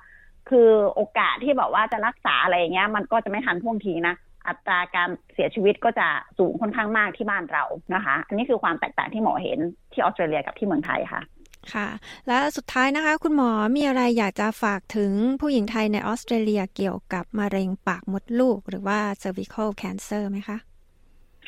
[0.49, 4.15] คือโอกาสที่แบบว่าจะรักษาอะไรเงี้ย มันก็จะไม่ทันท่วงทีนะ
[4.47, 7.63] อัตราการเสียชีวิตก็จะสูงค่อนข้างมากที่บ้านเรา
[7.95, 9.59] นะคะ อันนี้คือความแตกต่างที่หมอเห็น
[9.93, 11.21] ที่ออสเตรเลียกับที่เมืองไทยค่ะ
[11.73, 11.87] ค่ะ
[12.27, 15.11] และสุดท้ายนะคะ คุณหมอมีอะไรอยากจะฝากถึง
[15.41, 20.57] ผู้หญิงไทยในออสเตรเลียเกี่ยวกับมะเร็งปากมดลูก หรือว่า cervical cancer ไหมคะ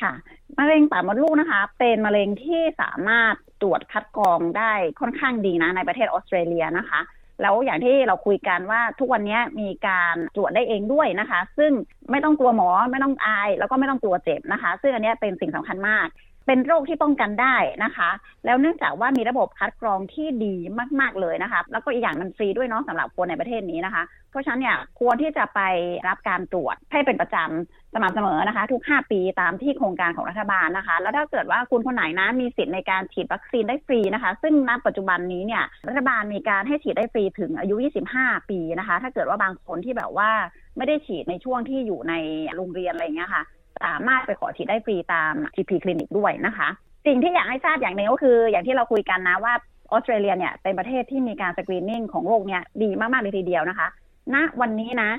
[0.02, 0.12] ค่ะ
[0.58, 7.00] มะเร็งปากมดลูกนะคะ เป็นมะเร็งที่สามารถตรวจคัดกรองได้ค่อนข้างดีนะในประเทศออสเตรเลียนะคะ
[7.42, 11.72] แล้วอย่างที่เราคุยกันว่าทุกวันนี้มีการตรวจได้เองด้วยนะคะ ซึ่ง
[12.10, 16.06] ไม่ต้องกลัวหมอไม่ต้องอาย แล้วก็ไม่ต้องกลัวเจ็บนะคะ ซึ่งอันนี้เป็นสิ่งสำคัญมาก
[16.48, 18.10] เป็นโรคที่ป้องกันได้นะคะ
[18.44, 20.54] แล้วเนื่องจากว่ามีระบบคัดกรองที่ดี
[21.00, 25.60] มาก ๆเลยนะคะ แล้วก็อีกอย่างมันฟรีด้วยเนาะสำหรับคนในประเทศนี้นะคะ เพราะฉะนั้นเนี่ยควรที่จะไป
[26.08, 37.74] รับการตรวจให้เป็นประจำสม่ำเสมอนะคะ ทุก 5 ปีตามที่โครงการของรัฐบาลนะคะ แล้วถ้าเกิดว่าคุณคนไหนนะมีสิทธิ์ในการฉีดวัคซีนได้ฟรีนะคะ ซึ่งณปัจจุบันนี้เนี่ยรัฐบาลมีการให้ฉีดได้ฟรีถึงอายุ
[38.14, 40.30] 25 ปีนะคะ ถ้าเกิดว่าบางคนที่แบบว่า
[40.76, 42.14] ไม่ได้ฉีดในช่วงที่อยู่ใน
[42.56, 43.42] โรงเรียนอะไรเงี้ยค่ะ
[43.84, 46.68] สามารถไปขอฉีดได้ฟรีตาม GP คลินิกด้วยนะคะ
[47.06, 49.54] สิ่งที่อยากให้ทราบอย่างหนึ่งก็คือ อย่างที่เราคุยกันนะว่า
[49.90, 53.88] ออสเตรเลียเนี่ยเป็นประเทศที่มีการสกรีนนิ่งของโรคเนี่ยดีมากๆเลยทีเดียวนะคะ
[54.34, 55.10] ณวันนี้นะ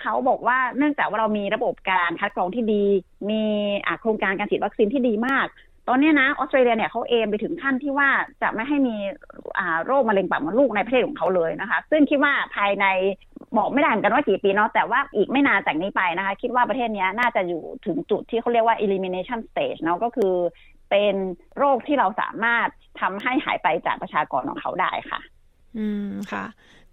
[0.00, 2.84] เขาบอกว่าเนื่องจากว่าเรามีระบบการคัดกรองที่ดี
[3.30, 3.42] มี
[4.00, 5.46] โครงการการฉีดวัคซีนที่ดีมาก
[5.88, 8.08] ตอนนี้นะออสเตรเลียเนี่ยเขาเอมไปถึงขั้นที่ว่า
[8.42, 8.96] จะไม่ให้มี
[9.86, 12.86] โรคมะเร็งปากมดลูกในประเทศของเขาเลยนะคะ ซึ่งคิดว่าภายใน
[13.56, 20.32] บอกไม่ได้เหมือนกันว่ากี่ปีเนาะแต่ว่าอีกไม่นานจากนี้ไปนะคะ คิดว่าประเทศนี้น่าจะอยู่ถึงจุดที่เขาเรียกว่า elimination stage เนาะก็คือ
[20.90, 21.14] เป็น
[21.58, 22.68] โรคที่เราสามารถ
[23.00, 25.20] ทำให้หายไปจากประชากรของเขาได้ค่ะ
[25.78, 26.44] อืมค่ะ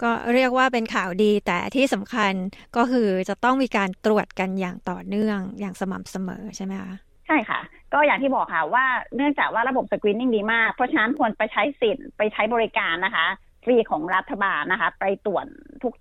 [0.02, 2.34] ก็เรียกว่าเป็นข่าวดีแต่ที่สำคัญ
[2.78, 6.94] ก็คือจะต้องมีการตรวจกันอย่างต่อเนื่องอย่างสม่ำเสมอใช่ไหมคะ
[7.28, 7.60] ใช่ค่ะ
[7.94, 8.86] ก็อย่างที่บอกค่ะว่า
[9.16, 13.26] เนื่องจากว่าระบบสกรีนนิ่งดีมาก เพราะฉะนั้นควรไปใช้สิทธิ์ไปใช้บริการนะคะ
[13.64, 15.46] ฟรีของรัฐบาลนะคะ ไปตรวจ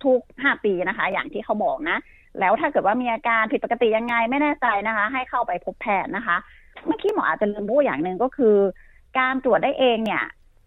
[0.05, 1.97] ทุกๆ 5 ปีนะคะ อย่างที่เขาบอกนะ
[2.39, 6.37] แล้วถ้าเกิดว่ามีอาการผิดปกติยังไงไม่แน่ใจนะคะ ให้เข้าไปพบแพทย์นะคะ
[6.85, 8.55] เมื่อกี้หมออาจจะลืมพูดอย่างหนึ่งก็คือ
[9.19, 10.23] การตรวจได้เองเนี่ย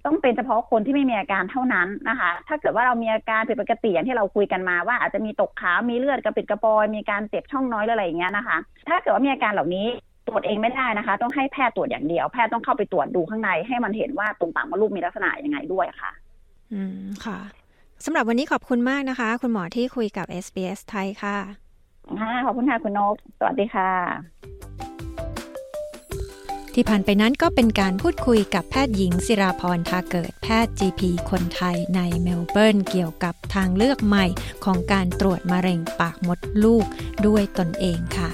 [0.07, 8.59] ต้องเป็นเฉพาะคนที่ไม่มีอาการเท่านั้นนะคะ ถ้าเกิดว่าเรามีอาการผิดปกติอย่างที่เราคุยกันมาว่าอาจจะมีตกขาว มีเลือดกระปิดกระปอย มีการเจ็บช่องน้อยอะไรอย่างเงี้ยนะคะ
[8.89, 9.87] ถ้าเกิดว่ามีอาการเหล่านี้
[10.27, 16.12] ตรวจเองไม่ได้นะคะ ต้องให้แพทย์ตรวจอย่างเดียว แพทย์ต้องเข้าไปตรวจดูข้างในให้มันเห็นว่าตรงปากมดลูกมีลักษณะยังไงด้วยค่ะ
[16.72, 17.39] อืมค่ะ
[18.05, 21.37] สำหรับวันนี้ขอบคุณมากนะคะ คุณหมอที่คุยกับ SBS ไทยค่ะ
[22.47, 23.91] ขอบคุณค่ะคุณนกสวัสดีค่ะ
[26.74, 34.27] ที่ผ่านไปนั้นก็เป็นการพูดคุยกับแพทย์หญิงศิราพรทาเกิดแพทย์ GP คนไทยในเมลเบิร์นเกี่ยวกับทางเลือกใหม่
[34.64, 36.85] ของการตรวจมะเร็งปากมดลูก
[37.27, 38.31] ด้วยตนเองค่ะ